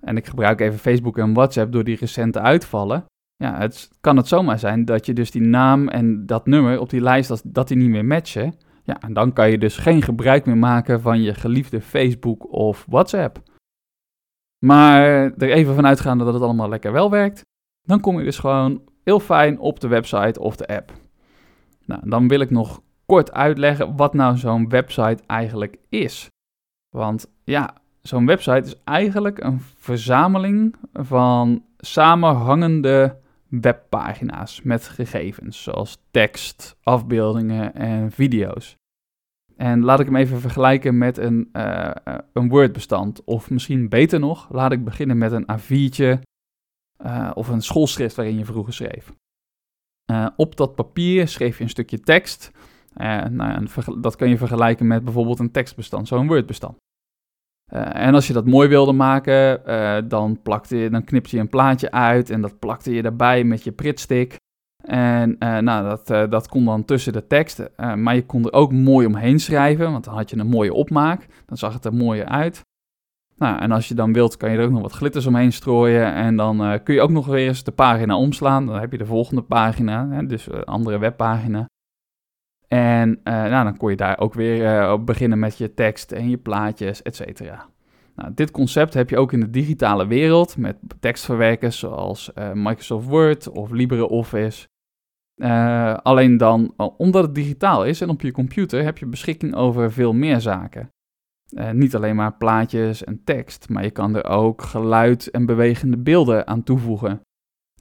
en 0.00 0.16
ik 0.16 0.26
gebruik 0.26 0.60
even 0.60 0.78
Facebook 0.78 1.18
en 1.18 1.34
WhatsApp 1.34 1.72
door 1.72 1.84
die 1.84 1.96
recente 1.96 2.40
uitvallen, 2.40 3.04
ja, 3.36 3.58
het 3.58 3.90
kan 4.00 4.16
het 4.16 4.28
zomaar 4.28 4.58
zijn 4.58 4.84
dat 4.84 5.06
je 5.06 5.12
dus 5.12 5.30
die 5.30 5.42
naam 5.42 5.88
en 5.88 6.26
dat 6.26 6.46
nummer 6.46 6.80
op 6.80 6.90
die 6.90 7.00
lijst, 7.00 7.54
dat 7.54 7.68
die 7.68 7.76
niet 7.76 7.88
meer 7.88 8.04
matchen. 8.04 8.54
En 8.98 9.12
dan 9.12 9.32
kan 9.32 9.50
je 9.50 9.58
dus 9.58 9.76
geen 9.76 10.02
gebruik 10.02 10.46
meer 10.46 10.56
maken 10.56 11.00
van 11.00 11.22
je 11.22 11.34
geliefde 11.34 11.80
Facebook 11.80 12.52
of 12.52 12.86
WhatsApp. 12.88 13.42
Maar 14.64 15.02
er 15.36 15.50
even 15.50 15.74
van 15.74 15.86
uitgaande 15.86 16.24
dat 16.24 16.34
het 16.34 16.42
allemaal 16.42 16.68
lekker 16.68 16.92
wel 16.92 17.10
werkt, 17.10 17.42
dan 17.82 18.00
kom 18.00 18.18
je 18.18 18.24
dus 18.24 18.38
gewoon 18.38 18.82
heel 19.04 19.20
fijn 19.20 19.58
op 19.58 19.80
de 19.80 19.88
website 19.88 20.40
of 20.40 20.56
de 20.56 20.66
app. 20.66 20.92
Nou, 21.84 22.08
dan 22.08 22.28
wil 22.28 22.40
ik 22.40 22.50
nog 22.50 22.80
kort 23.06 23.32
uitleggen 23.32 23.96
wat 23.96 24.14
nou 24.14 24.36
zo'n 24.36 24.68
website 24.68 25.22
eigenlijk 25.26 25.76
is. 25.88 26.28
Want 26.88 27.26
ja, 27.44 27.74
zo'n 28.02 28.26
website 28.26 28.66
is 28.66 28.82
eigenlijk 28.84 29.44
een 29.44 29.60
verzameling 29.60 30.76
van 30.92 31.64
samenhangende 31.78 33.18
webpagina's 33.48 34.62
met 34.62 34.88
gegevens, 34.88 35.62
zoals 35.62 35.98
tekst, 36.10 36.76
afbeeldingen 36.82 37.74
en 37.74 38.10
video's. 38.10 38.76
En 39.60 39.84
laat 39.84 40.00
ik 40.00 40.06
hem 40.06 40.16
even 40.16 40.40
vergelijken 40.40 40.98
met 40.98 41.18
een, 41.18 41.48
uh, 41.52 41.90
een 42.32 42.48
Word-bestand. 42.48 43.24
Of 43.24 43.50
misschien 43.50 43.88
beter 43.88 44.20
nog, 44.20 44.48
laat 44.50 44.72
ik 44.72 44.84
beginnen 44.84 45.18
met 45.18 45.32
een 45.32 45.46
A4'tje 45.50 46.20
uh, 47.06 47.30
of 47.34 47.48
een 47.48 47.62
schoolschrift 47.62 48.16
waarin 48.16 48.38
je 48.38 48.44
vroeger 48.44 48.72
schreef. 48.72 49.12
op 50.36 50.56
dat 50.56 50.74
papier 50.74 51.28
schreef 51.28 51.56
je 51.56 51.62
een 51.62 51.70
stukje 51.70 52.00
tekst. 52.00 52.50
nou, 53.30 53.66
dat 54.00 54.16
kan 54.16 54.28
je 54.28 54.36
vergelijken 54.36 54.86
met 54.86 55.04
bijvoorbeeld 55.04 55.38
een 55.38 55.50
tekstbestand, 55.50 56.08
zo'n 56.08 56.26
Word-bestand. 56.26 56.76
en 57.72 58.14
als 58.14 58.26
je 58.26 58.32
dat 58.32 58.46
mooi 58.46 58.68
wilde 58.68 58.92
maken, 58.92 59.62
dan, 60.08 60.42
plakte 60.42 60.76
je, 60.76 60.90
dan 60.90 61.04
knipte 61.04 61.36
je 61.36 61.42
een 61.42 61.48
plaatje 61.48 61.90
uit 61.90 62.30
en 62.30 62.40
dat 62.40 62.58
plakte 62.58 62.94
je 62.94 63.02
daarbij 63.02 63.44
met 63.44 63.64
je 63.64 63.72
pritstick. 63.72 64.36
En 64.90 65.36
nou, 65.38 65.98
dat, 66.04 66.30
dat 66.30 66.48
kon 66.48 66.64
dan 66.64 66.84
tussen 66.84 67.12
de 67.12 67.26
tekst. 67.26 67.70
maar 67.96 68.14
je 68.14 68.26
kon 68.26 68.44
er 68.44 68.52
ook 68.52 68.72
mooi 68.72 69.06
omheen 69.06 69.40
schrijven, 69.40 69.92
want 69.92 70.04
dan 70.04 70.14
had 70.14 70.30
je 70.30 70.38
een 70.38 70.46
mooie 70.46 70.72
opmaak. 70.72 71.26
Dan 71.46 71.56
zag 71.56 71.72
het 71.72 71.84
er 71.84 71.94
mooier 71.94 72.24
uit. 72.24 72.60
Nou, 73.36 73.58
en 73.60 73.70
als 73.70 73.88
je 73.88 73.94
dan 73.94 74.12
wilt, 74.12 74.36
kan 74.36 74.50
je 74.50 74.58
er 74.58 74.64
ook 74.64 74.70
nog 74.70 74.82
wat 74.82 74.92
glitters 74.92 75.26
omheen 75.26 75.52
strooien. 75.52 76.14
En 76.14 76.36
dan 76.36 76.80
kun 76.82 76.94
je 76.94 77.00
ook 77.00 77.10
nog 77.10 77.26
weer 77.26 77.46
eens 77.46 77.64
de 77.64 77.70
pagina 77.70 78.16
omslaan. 78.16 78.66
Dan 78.66 78.80
heb 78.80 78.92
je 78.92 78.98
de 78.98 79.06
volgende 79.06 79.42
pagina, 79.42 80.08
hè, 80.08 80.26
dus 80.26 80.52
een 80.52 80.64
andere 80.64 80.98
webpagina. 80.98 81.68
En 82.68 83.20
nou, 83.24 83.64
dan 83.64 83.76
kon 83.76 83.90
je 83.90 83.96
daar 83.96 84.18
ook 84.18 84.34
weer 84.34 85.04
beginnen 85.04 85.38
met 85.38 85.58
je 85.58 85.74
tekst 85.74 86.12
en 86.12 86.30
je 86.30 86.36
plaatjes, 86.36 87.02
et 87.02 87.16
cetera. 87.16 87.66
Nou, 88.16 88.32
dit 88.34 88.50
concept 88.50 88.94
heb 88.94 89.10
je 89.10 89.18
ook 89.18 89.32
in 89.32 89.40
de 89.40 89.50
digitale 89.50 90.06
wereld 90.06 90.56
met 90.56 90.76
tekstverwerkers 91.00 91.78
zoals 91.78 92.30
Microsoft 92.54 93.06
Word 93.06 93.48
of 93.48 93.70
LibreOffice. 93.70 94.68
Uh, 95.42 95.94
alleen 95.94 96.36
dan, 96.36 96.74
omdat 96.96 97.22
het 97.22 97.34
digitaal 97.34 97.84
is 97.84 98.00
en 98.00 98.08
op 98.08 98.20
je 98.20 98.32
computer, 98.32 98.84
heb 98.84 98.98
je 98.98 99.06
beschikking 99.06 99.54
over 99.54 99.92
veel 99.92 100.12
meer 100.12 100.40
zaken. 100.40 100.90
Uh, 101.50 101.70
niet 101.70 101.94
alleen 101.96 102.16
maar 102.16 102.36
plaatjes 102.36 103.04
en 103.04 103.24
tekst, 103.24 103.68
maar 103.68 103.82
je 103.82 103.90
kan 103.90 104.16
er 104.16 104.24
ook 104.24 104.62
geluid 104.62 105.30
en 105.30 105.46
bewegende 105.46 105.96
beelden 105.96 106.46
aan 106.46 106.62
toevoegen. 106.62 107.20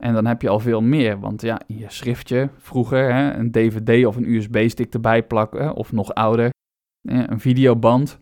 En 0.01 0.13
dan 0.13 0.25
heb 0.25 0.41
je 0.41 0.49
al 0.49 0.59
veel 0.59 0.81
meer, 0.81 1.19
want 1.19 1.41
ja, 1.41 1.61
je 1.67 1.85
schriftje 1.87 2.49
vroeger, 2.57 3.13
hè, 3.13 3.33
een 3.33 3.51
DVD 3.51 4.05
of 4.05 4.15
een 4.15 4.33
USB-stick 4.33 4.93
erbij 4.93 5.23
plakken, 5.23 5.73
of 5.73 5.91
nog 5.91 6.13
ouder, 6.13 6.49
een 7.07 7.39
videoband. 7.39 8.19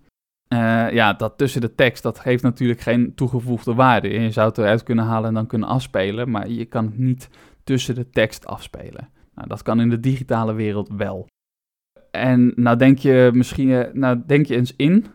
Ja, 0.91 1.13
dat 1.13 1.38
tussen 1.38 1.62
de 1.62 1.76
tekst, 1.76 2.04
dat 2.04 2.19
geeft 2.19 2.43
natuurlijk 2.43 2.80
geen 2.80 3.15
toegevoegde 3.15 3.73
waarde. 3.73 4.10
Je 4.10 4.32
zou 4.32 4.47
het 4.47 4.58
eruit 4.58 4.84
kunnen 4.84 5.06
halen 5.06 5.28
en 5.28 5.34
dan 5.34 5.47
kunnen 5.47 5.67
afspelen, 5.67 6.30
maar 6.32 6.50
je 6.50 6.65
kan 6.65 6.86
het 6.86 6.97
niet 6.97 7.30
tussen 7.63 7.95
de 7.95 8.10
tekst 8.10 8.45
afspelen. 8.45 9.10
Nou, 9.38 9.50
dat 9.50 9.62
kan 9.62 9.80
in 9.80 9.89
de 9.89 10.00
digitale 10.00 10.54
wereld 10.54 10.89
wel. 10.89 11.28
En 12.12 12.52
nou 12.56 12.78
denk 12.78 12.97
je 12.97 13.30
misschien, 13.34 13.71
eh, 13.71 13.93
nou 13.93 14.21
denk 14.26 14.45
je 14.45 14.56
eens 14.56 14.76
in 14.76 15.06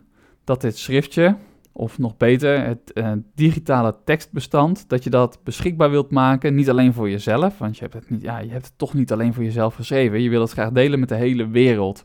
dat 0.43 0.61
dit 0.61 0.77
schriftje, 0.77 1.37
of 1.71 1.97
nog 1.97 2.17
beter, 2.17 2.65
het 2.65 2.91
uh, 2.93 3.11
digitale 3.35 3.95
tekstbestand, 4.05 4.89
dat 4.89 5.03
je 5.03 5.09
dat 5.09 5.39
beschikbaar 5.43 5.89
wilt 5.89 6.11
maken, 6.11 6.55
niet 6.55 6.69
alleen 6.69 6.93
voor 6.93 7.09
jezelf, 7.09 7.57
want 7.57 7.75
je 7.75 7.81
hebt 7.81 7.93
het, 7.93 8.09
niet, 8.09 8.21
ja, 8.21 8.39
je 8.39 8.51
hebt 8.51 8.65
het 8.65 8.77
toch 8.77 8.93
niet 8.93 9.11
alleen 9.11 9.33
voor 9.33 9.43
jezelf 9.43 9.75
geschreven. 9.75 10.21
Je 10.21 10.29
wil 10.29 10.41
het 10.41 10.51
graag 10.51 10.71
delen 10.71 10.99
met 10.99 11.09
de 11.09 11.15
hele 11.15 11.47
wereld. 11.47 12.01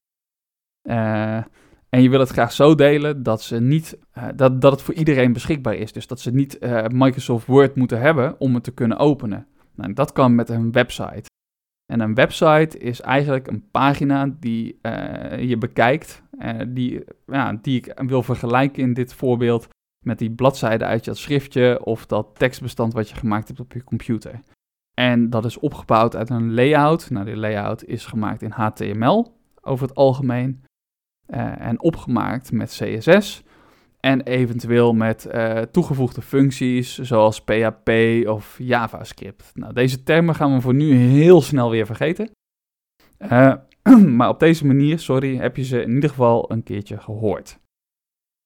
Uh, 0.82 1.36
en 1.88 2.02
je 2.02 2.08
wil 2.08 2.20
het 2.20 2.28
graag 2.28 2.52
zo 2.52 2.74
delen 2.74 3.22
dat, 3.22 3.42
ze 3.42 3.60
niet, 3.60 3.98
dat, 4.34 4.60
dat 4.60 4.72
het 4.72 4.82
voor 4.82 4.94
iedereen 4.94 5.32
beschikbaar 5.32 5.74
is. 5.74 5.92
Dus 5.92 6.06
dat 6.06 6.20
ze 6.20 6.30
niet 6.30 6.58
Microsoft 6.88 7.46
Word 7.46 7.74
moeten 7.74 8.00
hebben 8.00 8.40
om 8.40 8.54
het 8.54 8.64
te 8.64 8.74
kunnen 8.74 8.98
openen. 8.98 9.46
Nou, 9.74 9.92
dat 9.92 10.12
kan 10.12 10.34
met 10.34 10.48
een 10.48 10.72
website. 10.72 11.28
En 11.92 12.00
een 12.00 12.14
website 12.14 12.78
is 12.78 13.00
eigenlijk 13.00 13.46
een 13.46 13.70
pagina 13.70 14.34
die 14.40 14.78
uh, 14.82 15.42
je 15.42 15.56
bekijkt, 15.56 16.22
die, 16.68 17.04
ja, 17.26 17.58
die 17.62 17.76
ik 17.76 18.02
wil 18.06 18.22
vergelijken 18.22 18.82
in 18.82 18.94
dit 18.94 19.14
voorbeeld 19.14 19.68
met 20.04 20.18
die 20.18 20.30
bladzijde 20.30 20.84
uit 20.84 21.04
je 21.04 21.14
schriftje 21.14 21.84
of 21.84 22.06
dat 22.06 22.38
tekstbestand 22.38 22.92
wat 22.92 23.08
je 23.08 23.14
gemaakt 23.14 23.48
hebt 23.48 23.60
op 23.60 23.72
je 23.72 23.84
computer. 23.84 24.40
En 24.94 25.30
dat 25.30 25.44
is 25.44 25.58
opgebouwd 25.58 26.16
uit 26.16 26.30
een 26.30 26.54
layout. 26.54 27.10
Nou, 27.10 27.24
die 27.24 27.36
layout 27.36 27.84
is 27.84 28.06
gemaakt 28.06 28.42
in 28.42 28.50
HTML 28.50 29.34
over 29.60 29.86
het 29.86 29.96
algemeen. 29.96 30.64
Uh, 31.28 31.60
en 31.60 31.80
opgemaakt 31.80 32.52
met 32.52 32.68
CSS. 32.68 33.42
En 34.00 34.22
eventueel 34.22 34.92
met 34.92 35.28
uh, 35.32 35.60
toegevoegde 35.60 36.22
functies 36.22 36.98
zoals 36.98 37.42
PHP 37.42 37.90
of 38.26 38.56
JavaScript. 38.58 39.50
Nou, 39.54 39.72
deze 39.72 40.02
termen 40.02 40.34
gaan 40.34 40.54
we 40.54 40.60
voor 40.60 40.74
nu 40.74 40.94
heel 40.94 41.40
snel 41.40 41.70
weer 41.70 41.86
vergeten. 41.86 42.30
Uh, 43.18 43.54
maar 44.16 44.28
op 44.28 44.40
deze 44.40 44.66
manier, 44.66 44.98
sorry, 44.98 45.36
heb 45.36 45.56
je 45.56 45.64
ze 45.64 45.82
in 45.82 45.94
ieder 45.94 46.10
geval 46.10 46.52
een 46.52 46.62
keertje 46.62 46.98
gehoord. 47.00 47.58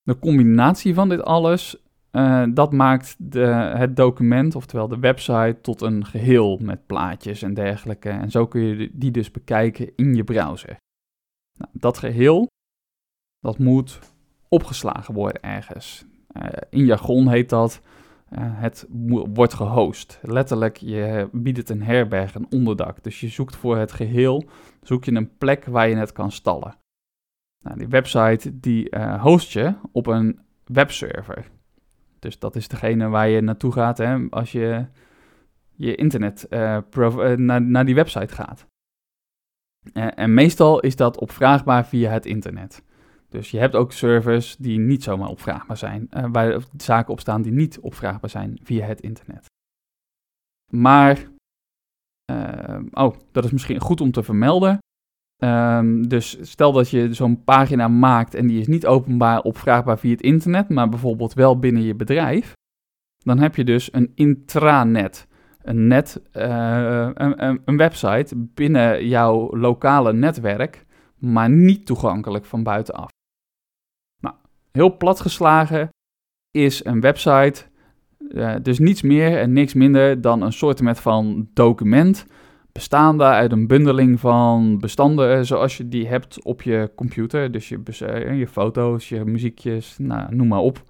De 0.02 0.18
combinatie 0.18 0.94
van 0.94 1.08
dit 1.08 1.22
alles, 1.22 1.82
dat 2.50 2.72
maakt 2.72 3.16
de, 3.18 3.46
het 3.76 3.96
document, 3.96 4.54
oftewel 4.54 4.88
de 4.88 4.98
website, 4.98 5.58
tot 5.60 5.80
een 5.80 6.04
geheel 6.04 6.58
met 6.62 6.86
plaatjes 6.86 7.42
en 7.42 7.54
dergelijke. 7.54 8.08
En 8.08 8.30
zo 8.30 8.46
kun 8.46 8.60
je 8.60 8.90
die 8.92 9.10
dus 9.10 9.30
bekijken 9.30 9.92
in 9.96 10.14
je 10.14 10.24
browser. 10.24 10.76
Nou, 11.58 11.70
dat 11.72 11.98
geheel 11.98 12.48
dat 13.42 13.58
moet 13.58 14.11
opgeslagen 14.52 15.14
worden 15.14 15.42
ergens. 15.42 16.04
Uh, 16.32 16.46
in 16.70 16.84
jargon 16.84 17.28
heet 17.28 17.48
dat 17.48 17.80
uh, 18.30 18.38
het 18.40 18.86
wordt 19.34 19.54
gehost. 19.54 20.18
Letterlijk, 20.22 20.76
je 20.76 21.28
biedt 21.32 21.58
het 21.58 21.70
een 21.70 21.82
herberg, 21.82 22.34
een 22.34 22.46
onderdak. 22.50 23.02
Dus 23.02 23.20
je 23.20 23.28
zoekt 23.28 23.56
voor 23.56 23.76
het 23.76 23.92
geheel, 23.92 24.44
zoek 24.82 25.04
je 25.04 25.14
een 25.14 25.36
plek 25.36 25.64
waar 25.64 25.88
je 25.88 25.96
het 25.96 26.12
kan 26.12 26.32
stallen. 26.32 26.74
Nou, 27.62 27.78
die 27.78 27.88
website 27.88 28.60
die 28.60 28.96
uh, 28.96 29.22
host 29.22 29.52
je 29.52 29.74
op 29.92 30.06
een 30.06 30.40
webserver. 30.64 31.50
Dus 32.18 32.38
dat 32.38 32.56
is 32.56 32.68
degene 32.68 33.08
waar 33.08 33.28
je 33.28 33.40
naartoe 33.40 33.72
gaat 33.72 33.98
hè, 33.98 34.26
als 34.30 34.52
je 34.52 34.86
je 35.70 35.94
internet 35.94 36.46
naar 37.36 37.84
die 37.84 37.94
website 37.94 38.34
gaat. 38.34 38.66
en 39.92 40.34
meestal 40.34 40.80
is 40.80 40.96
dat 40.96 41.18
opvraagbaar 41.18 41.86
via 41.86 42.10
het 42.10 42.26
internet. 42.26 42.82
Dus 43.32 43.50
je 43.50 43.58
hebt 43.58 43.74
ook 43.74 43.92
servers 43.92 44.56
die 44.56 44.78
niet 44.78 45.02
zomaar 45.02 45.28
opvraagbaar 45.28 45.76
zijn, 45.76 46.08
uh, 46.16 46.24
waar 46.32 46.62
zaken 46.76 47.12
op 47.12 47.20
staan 47.20 47.42
die 47.42 47.52
niet 47.52 47.80
opvraagbaar 47.80 48.30
zijn 48.30 48.58
via 48.62 48.86
het 48.86 49.00
internet. 49.00 49.46
Maar, 50.70 51.30
uh, 52.32 52.78
oh, 52.90 53.14
dat 53.30 53.44
is 53.44 53.50
misschien 53.50 53.80
goed 53.80 54.00
om 54.00 54.10
te 54.10 54.22
vermelden. 54.22 54.78
Um, 55.44 56.08
dus 56.08 56.38
stel 56.40 56.72
dat 56.72 56.90
je 56.90 57.14
zo'n 57.14 57.44
pagina 57.44 57.88
maakt 57.88 58.34
en 58.34 58.46
die 58.46 58.60
is 58.60 58.66
niet 58.66 58.86
openbaar 58.86 59.40
opvraagbaar 59.40 59.98
via 59.98 60.10
het 60.10 60.22
internet, 60.22 60.68
maar 60.68 60.88
bijvoorbeeld 60.88 61.32
wel 61.32 61.58
binnen 61.58 61.82
je 61.82 61.94
bedrijf. 61.94 62.52
Dan 63.18 63.38
heb 63.38 63.56
je 63.56 63.64
dus 63.64 63.92
een 63.92 64.12
intranet. 64.14 65.26
Een 65.62 65.86
net, 65.86 66.22
uh, 66.32 67.10
een, 67.14 67.60
een 67.64 67.76
website 67.76 68.36
binnen 68.36 69.08
jouw 69.08 69.56
lokale 69.56 70.12
netwerk, 70.12 70.84
maar 71.18 71.50
niet 71.50 71.86
toegankelijk 71.86 72.44
van 72.44 72.62
buitenaf 72.62 73.10
heel 74.72 74.96
plat 74.96 75.20
geslagen 75.20 75.88
is 76.50 76.84
een 76.84 77.00
website 77.00 77.64
uh, 78.34 78.54
dus 78.62 78.78
niets 78.78 79.02
meer 79.02 79.38
en 79.38 79.52
niks 79.52 79.74
minder 79.74 80.20
dan 80.20 80.42
een 80.42 80.52
soort 80.52 80.80
van 80.84 81.48
document, 81.54 82.26
bestaande 82.72 83.24
uit 83.24 83.52
een 83.52 83.66
bundeling 83.66 84.20
van 84.20 84.78
bestanden 84.78 85.36
eh, 85.36 85.42
zoals 85.42 85.76
je 85.76 85.88
die 85.88 86.08
hebt 86.08 86.42
op 86.44 86.62
je 86.62 86.90
computer. 86.96 87.52
Dus 87.52 87.68
je, 87.68 87.82
uh, 88.02 88.38
je 88.38 88.46
foto's, 88.48 89.08
je 89.08 89.24
muziekjes, 89.24 89.98
nou, 89.98 90.34
noem 90.34 90.48
maar 90.48 90.58
op. 90.58 90.84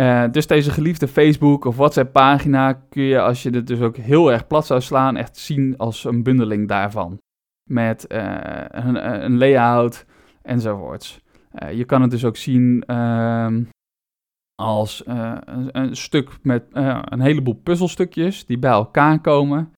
Uh, 0.00 0.24
dus 0.30 0.46
deze 0.46 0.70
geliefde 0.70 1.08
Facebook 1.08 1.64
of 1.64 1.76
WhatsApp 1.76 2.12
pagina 2.12 2.72
kun 2.72 3.02
je, 3.02 3.20
als 3.20 3.42
je 3.42 3.50
het 3.50 3.66
dus 3.66 3.80
ook 3.80 3.96
heel 3.96 4.32
erg 4.32 4.46
plat 4.46 4.66
zou 4.66 4.80
slaan, 4.80 5.16
echt 5.16 5.36
zien 5.36 5.76
als 5.76 6.04
een 6.04 6.22
bundeling 6.22 6.68
daarvan. 6.68 7.18
Met 7.70 8.04
een, 8.08 9.24
een 9.24 9.38
layout 9.38 10.06
enzovoorts. 10.42 11.20
Uh, 11.54 11.72
je 11.72 11.84
kan 11.84 12.02
het 12.02 12.10
dus 12.10 12.24
ook 12.24 12.36
zien 12.36 12.84
uh, 12.86 13.56
als 14.54 15.02
uh, 15.06 15.36
een, 15.44 15.78
een, 15.78 15.96
stuk 15.96 16.38
met 16.42 16.64
uh, 16.72 17.02
een 17.04 17.20
heleboel 17.20 17.54
puzzelstukjes 17.54 18.46
die 18.46 18.58
bij 18.58 18.70
elkaar 18.70 19.20
komen, 19.20 19.72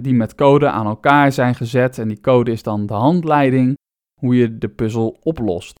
die 0.00 0.14
met 0.14 0.34
code 0.34 0.68
aan 0.68 0.86
elkaar 0.86 1.32
zijn 1.32 1.54
gezet. 1.54 1.98
En 1.98 2.08
die 2.08 2.20
code 2.20 2.50
is 2.50 2.62
dan 2.62 2.86
de 2.86 2.94
handleiding 2.94 3.74
hoe 4.20 4.36
je 4.36 4.58
de 4.58 4.68
puzzel 4.68 5.18
oplost. 5.22 5.74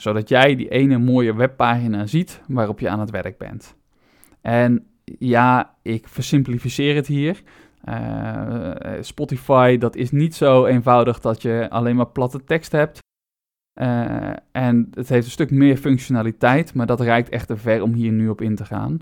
Zodat 0.00 0.28
jij 0.28 0.56
die 0.56 0.68
ene 0.68 0.98
mooie 0.98 1.34
webpagina 1.34 2.06
ziet 2.06 2.42
waarop 2.46 2.80
je 2.80 2.88
aan 2.88 3.00
het 3.00 3.10
werk 3.10 3.38
bent. 3.38 3.76
En 4.40 4.86
ja, 5.04 5.76
ik 5.82 6.08
versimplificeer 6.08 6.94
het 6.94 7.06
hier. 7.06 7.42
Spotify, 9.00 9.78
dat 9.78 9.96
is 9.96 10.10
niet 10.10 10.34
zo 10.34 10.64
eenvoudig 10.64 11.20
dat 11.20 11.42
je 11.42 11.66
alleen 11.70 11.96
maar 11.96 12.10
platte 12.10 12.44
tekst 12.44 12.72
hebt. 12.72 13.02
Uh, 13.80 14.30
en 14.52 14.88
het 14.90 15.08
heeft 15.08 15.26
een 15.26 15.32
stuk 15.32 15.50
meer 15.50 15.76
functionaliteit, 15.76 16.74
maar 16.74 16.86
dat 16.86 17.00
reikt 17.00 17.28
echt 17.28 17.46
te 17.46 17.56
ver 17.56 17.82
om 17.82 17.92
hier 17.92 18.12
nu 18.12 18.28
op 18.28 18.40
in 18.40 18.54
te 18.54 18.64
gaan. 18.64 19.00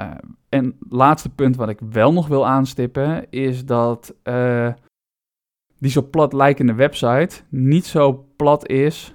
Uh, 0.00 0.10
en 0.48 0.76
laatste 0.88 1.28
punt 1.30 1.56
wat 1.56 1.68
ik 1.68 1.78
wel 1.90 2.12
nog 2.12 2.26
wil 2.28 2.46
aanstippen, 2.46 3.30
is 3.30 3.64
dat 3.64 4.14
uh, 4.24 4.72
die 5.78 5.90
zo 5.90 6.02
plat 6.02 6.32
lijkende 6.32 6.74
website 6.74 7.40
niet 7.48 7.84
zo 7.84 8.26
plat 8.36 8.68
is 8.68 9.14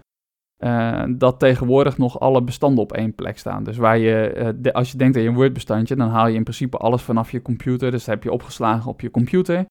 dat 1.10 1.40
tegenwoordig 1.40 1.98
nog 1.98 2.20
alle 2.20 2.42
bestanden 2.42 2.84
op 2.84 2.94
één 2.94 3.16
plek 3.16 3.38
staan. 3.38 3.64
Dus 3.64 3.78
waar 3.78 3.98
je, 3.98 4.72
als 4.74 4.92
je 4.92 4.98
denkt 4.98 5.18
aan 5.18 5.24
je 5.24 5.34
Word-bestandje, 5.34 5.96
dan 5.96 6.10
haal 6.10 6.28
je 6.28 6.36
in 6.36 6.44
principe 6.44 6.78
alles 6.78 7.02
vanaf 7.02 7.32
je 7.32 7.42
computer. 7.42 7.92
Dus 7.92 8.06
dat 8.06 8.14
heb 8.14 8.24
je 8.24 8.32
opgeslagen 8.32 8.90
op 8.90 9.02
je 9.02 9.12
computer. 9.12 9.66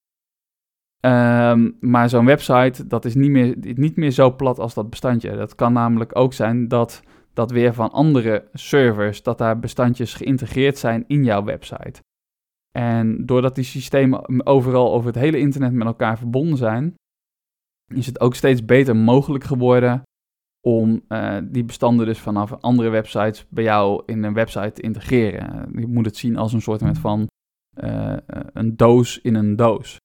Um, 1.00 1.76
maar 1.80 2.08
zo'n 2.08 2.24
website, 2.24 2.86
dat 2.86 3.04
is 3.04 3.14
niet 3.14 3.30
meer, 3.30 3.56
niet 3.58 3.96
meer 3.96 4.10
zo 4.10 4.36
plat 4.36 4.58
als 4.58 4.74
dat 4.74 4.90
bestandje. 4.90 5.36
Dat 5.36 5.54
kan 5.54 5.72
namelijk 5.72 6.16
ook 6.16 6.32
zijn 6.32 6.68
dat 6.68 7.02
dat 7.32 7.50
weer 7.50 7.74
van 7.74 7.90
andere 7.90 8.48
servers, 8.52 9.22
dat 9.22 9.38
daar 9.38 9.58
bestandjes 9.58 10.14
geïntegreerd 10.14 10.78
zijn 10.78 11.04
in 11.06 11.24
jouw 11.24 11.44
website. 11.44 12.00
En 12.70 13.26
doordat 13.26 13.54
die 13.54 13.64
systemen 13.64 14.46
overal 14.46 14.92
over 14.92 15.06
het 15.06 15.18
hele 15.18 15.38
internet 15.38 15.72
met 15.72 15.86
elkaar 15.86 16.18
verbonden 16.18 16.56
zijn, 16.56 16.94
is 17.94 18.06
het 18.06 18.20
ook 18.20 18.34
steeds 18.34 18.64
beter 18.64 18.96
mogelijk 18.96 19.44
geworden 19.44 20.02
om 20.66 21.02
uh, 21.08 21.38
die 21.44 21.64
bestanden 21.64 22.06
dus 22.06 22.18
vanaf 22.18 22.52
andere 22.52 22.88
websites 22.88 23.46
bij 23.48 23.64
jou 23.64 24.02
in 24.06 24.22
een 24.22 24.34
website 24.34 24.72
te 24.72 24.82
integreren. 24.82 25.70
Je 25.80 25.86
moet 25.86 26.06
het 26.06 26.16
zien 26.16 26.36
als 26.36 26.52
een 26.52 26.60
soort 26.60 26.98
van 26.98 27.26
uh, 27.84 28.16
een 28.52 28.76
doos 28.76 29.20
in 29.20 29.34
een 29.34 29.56
doos. 29.56 29.96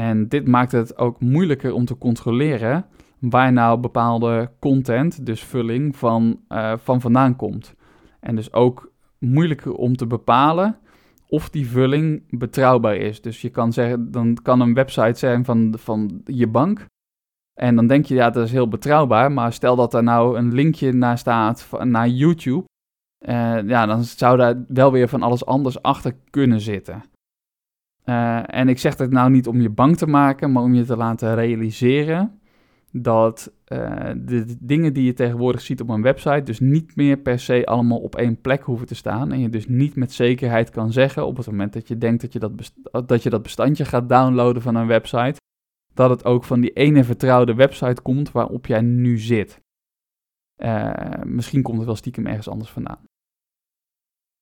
En 0.00 0.28
dit 0.28 0.46
maakt 0.46 0.72
het 0.72 0.98
ook 0.98 1.20
moeilijker 1.20 1.72
om 1.72 1.84
te 1.84 1.98
controleren 1.98 2.86
waar 3.18 3.52
nou 3.52 3.80
bepaalde 3.80 4.50
content, 4.58 5.26
dus 5.26 5.44
vulling, 5.44 5.96
van, 5.96 6.40
uh, 6.48 6.72
van 6.76 7.00
vandaan 7.00 7.36
komt. 7.36 7.74
En 8.20 8.36
dus 8.36 8.52
ook 8.52 8.92
moeilijker 9.18 9.72
om 9.72 9.96
te 9.96 10.06
bepalen 10.06 10.78
of 11.28 11.50
die 11.50 11.68
vulling 11.68 12.22
betrouwbaar 12.38 12.96
is. 12.96 13.20
Dus 13.20 13.40
je 13.40 13.48
kan 13.48 13.72
zeggen, 13.72 14.10
dan 14.10 14.38
kan 14.42 14.60
een 14.60 14.74
website 14.74 15.18
zijn 15.18 15.44
van, 15.44 15.74
van 15.78 16.20
je 16.24 16.46
bank. 16.46 16.86
En 17.54 17.76
dan 17.76 17.86
denk 17.86 18.04
je, 18.04 18.14
ja, 18.14 18.30
dat 18.30 18.44
is 18.44 18.52
heel 18.52 18.68
betrouwbaar. 18.68 19.32
Maar 19.32 19.52
stel 19.52 19.76
dat 19.76 19.94
er 19.94 20.02
nou 20.02 20.38
een 20.38 20.54
linkje 20.54 20.92
naar 20.92 21.18
staat 21.18 21.68
naar 21.82 22.08
YouTube. 22.08 22.64
Uh, 23.28 23.68
ja, 23.68 23.86
dan 23.86 24.04
zou 24.04 24.36
daar 24.36 24.64
wel 24.68 24.92
weer 24.92 25.08
van 25.08 25.22
alles 25.22 25.46
anders 25.46 25.82
achter 25.82 26.16
kunnen 26.30 26.60
zitten. 26.60 27.09
Uh, 28.04 28.54
en 28.54 28.68
ik 28.68 28.78
zeg 28.78 28.96
het 28.96 29.10
nou 29.10 29.30
niet 29.30 29.46
om 29.46 29.60
je 29.60 29.70
bang 29.70 29.96
te 29.96 30.06
maken, 30.06 30.52
maar 30.52 30.62
om 30.62 30.74
je 30.74 30.84
te 30.84 30.96
laten 30.96 31.34
realiseren 31.34 32.40
dat 32.92 33.52
uh, 33.68 34.10
de 34.16 34.56
dingen 34.60 34.92
die 34.92 35.04
je 35.04 35.12
tegenwoordig 35.12 35.60
ziet 35.60 35.80
op 35.80 35.88
een 35.88 36.02
website 36.02 36.42
dus 36.42 36.60
niet 36.60 36.96
meer 36.96 37.16
per 37.16 37.38
se 37.38 37.66
allemaal 37.66 37.98
op 37.98 38.16
één 38.16 38.40
plek 38.40 38.62
hoeven 38.62 38.86
te 38.86 38.94
staan. 38.94 39.32
En 39.32 39.40
je 39.40 39.48
dus 39.48 39.68
niet 39.68 39.94
met 39.94 40.12
zekerheid 40.12 40.70
kan 40.70 40.92
zeggen 40.92 41.26
op 41.26 41.36
het 41.36 41.46
moment 41.46 41.72
dat 41.72 41.88
je 41.88 41.98
denkt 41.98 42.20
dat 42.20 42.32
je 42.32 42.38
dat, 42.38 42.72
dat, 43.08 43.22
je 43.22 43.30
dat 43.30 43.42
bestandje 43.42 43.84
gaat 43.84 44.08
downloaden 44.08 44.62
van 44.62 44.74
een 44.74 44.86
website, 44.86 45.40
dat 45.94 46.10
het 46.10 46.24
ook 46.24 46.44
van 46.44 46.60
die 46.60 46.72
ene 46.72 47.04
vertrouwde 47.04 47.54
website 47.54 48.02
komt 48.02 48.32
waarop 48.32 48.66
jij 48.66 48.80
nu 48.80 49.18
zit. 49.18 49.60
Uh, 50.56 51.22
misschien 51.24 51.62
komt 51.62 51.76
het 51.76 51.86
wel 51.86 51.96
stiekem 51.96 52.26
ergens 52.26 52.48
anders 52.48 52.70
vandaan. 52.70 53.04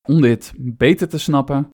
Om 0.08 0.20
dit 0.20 0.54
beter 0.56 1.08
te 1.08 1.18
snappen, 1.18 1.68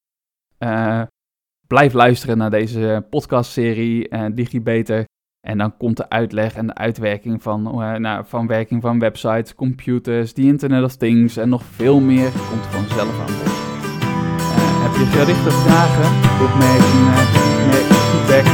blijf 1.75 1.93
luisteren 1.93 2.39
naar 2.39 2.51
deze 2.51 3.05
podcastserie 3.11 4.09
uh, 4.11 4.25
DigiBeter. 4.35 5.05
En 5.41 5.59
dan 5.59 5.77
komt 5.77 5.97
de 5.97 6.09
uitleg 6.09 6.55
en 6.55 6.67
de 6.67 6.75
uitwerking 6.75 7.43
van, 7.43 7.61
uh, 7.81 7.95
nou, 7.95 8.25
van 8.27 8.47
werking 8.47 8.83
van 8.83 8.99
websites, 8.99 9.55
computers, 9.55 10.33
the 10.33 10.43
Internet 10.43 10.85
of 10.85 10.97
Things 10.97 11.37
en 11.37 11.49
nog 11.49 11.63
veel 11.79 12.01
meer 12.01 12.31
komt 12.51 12.67
vanzelf 12.77 13.15
aan 13.25 13.35
bod. 13.39 13.47
Uh, 13.47 14.83
heb 14.85 14.95
je 15.01 15.07
gerichte 15.17 15.51
vragen, 15.51 16.09
opmerkingen, 16.47 17.15
feedback? 18.11 18.47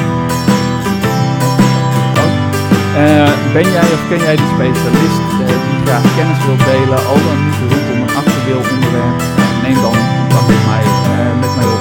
Uh, 3.03 3.53
ben 3.53 3.69
jij 3.77 3.89
of 3.97 4.03
ken 4.09 4.23
jij 4.27 4.37
de 4.37 4.49
specialist 4.55 5.21
die 5.67 5.81
graag 5.85 6.17
kennis 6.17 6.41
wil 6.47 6.59
delen, 6.71 7.01
al 7.11 7.21
dan 7.27 7.39
niet 7.45 7.59
rondom 7.73 7.99
een 8.03 8.15
actueel 8.21 8.63
onderwerp? 8.73 9.19
neem 9.63 9.79
dan 9.87 10.21
contact 10.31 10.67
met 11.11 11.41
met 11.41 11.57
mij 11.57 11.67
op 11.75 11.80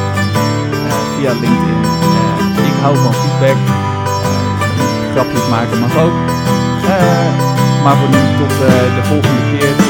via 1.19 1.33
LinkedIn. 1.33 1.81
ik 2.69 2.81
hou 2.81 2.95
van 2.97 3.13
feedback 3.13 3.57
grapjes 5.11 5.47
maken 5.49 5.79
mag 5.79 5.97
ook. 5.97 6.13
Uh, 6.83 7.83
maar 7.83 7.95
voor 7.97 8.09
nu 8.09 8.37
tot 8.37 8.57
de 8.95 9.01
volgende 9.03 9.57
keer. 9.57 9.88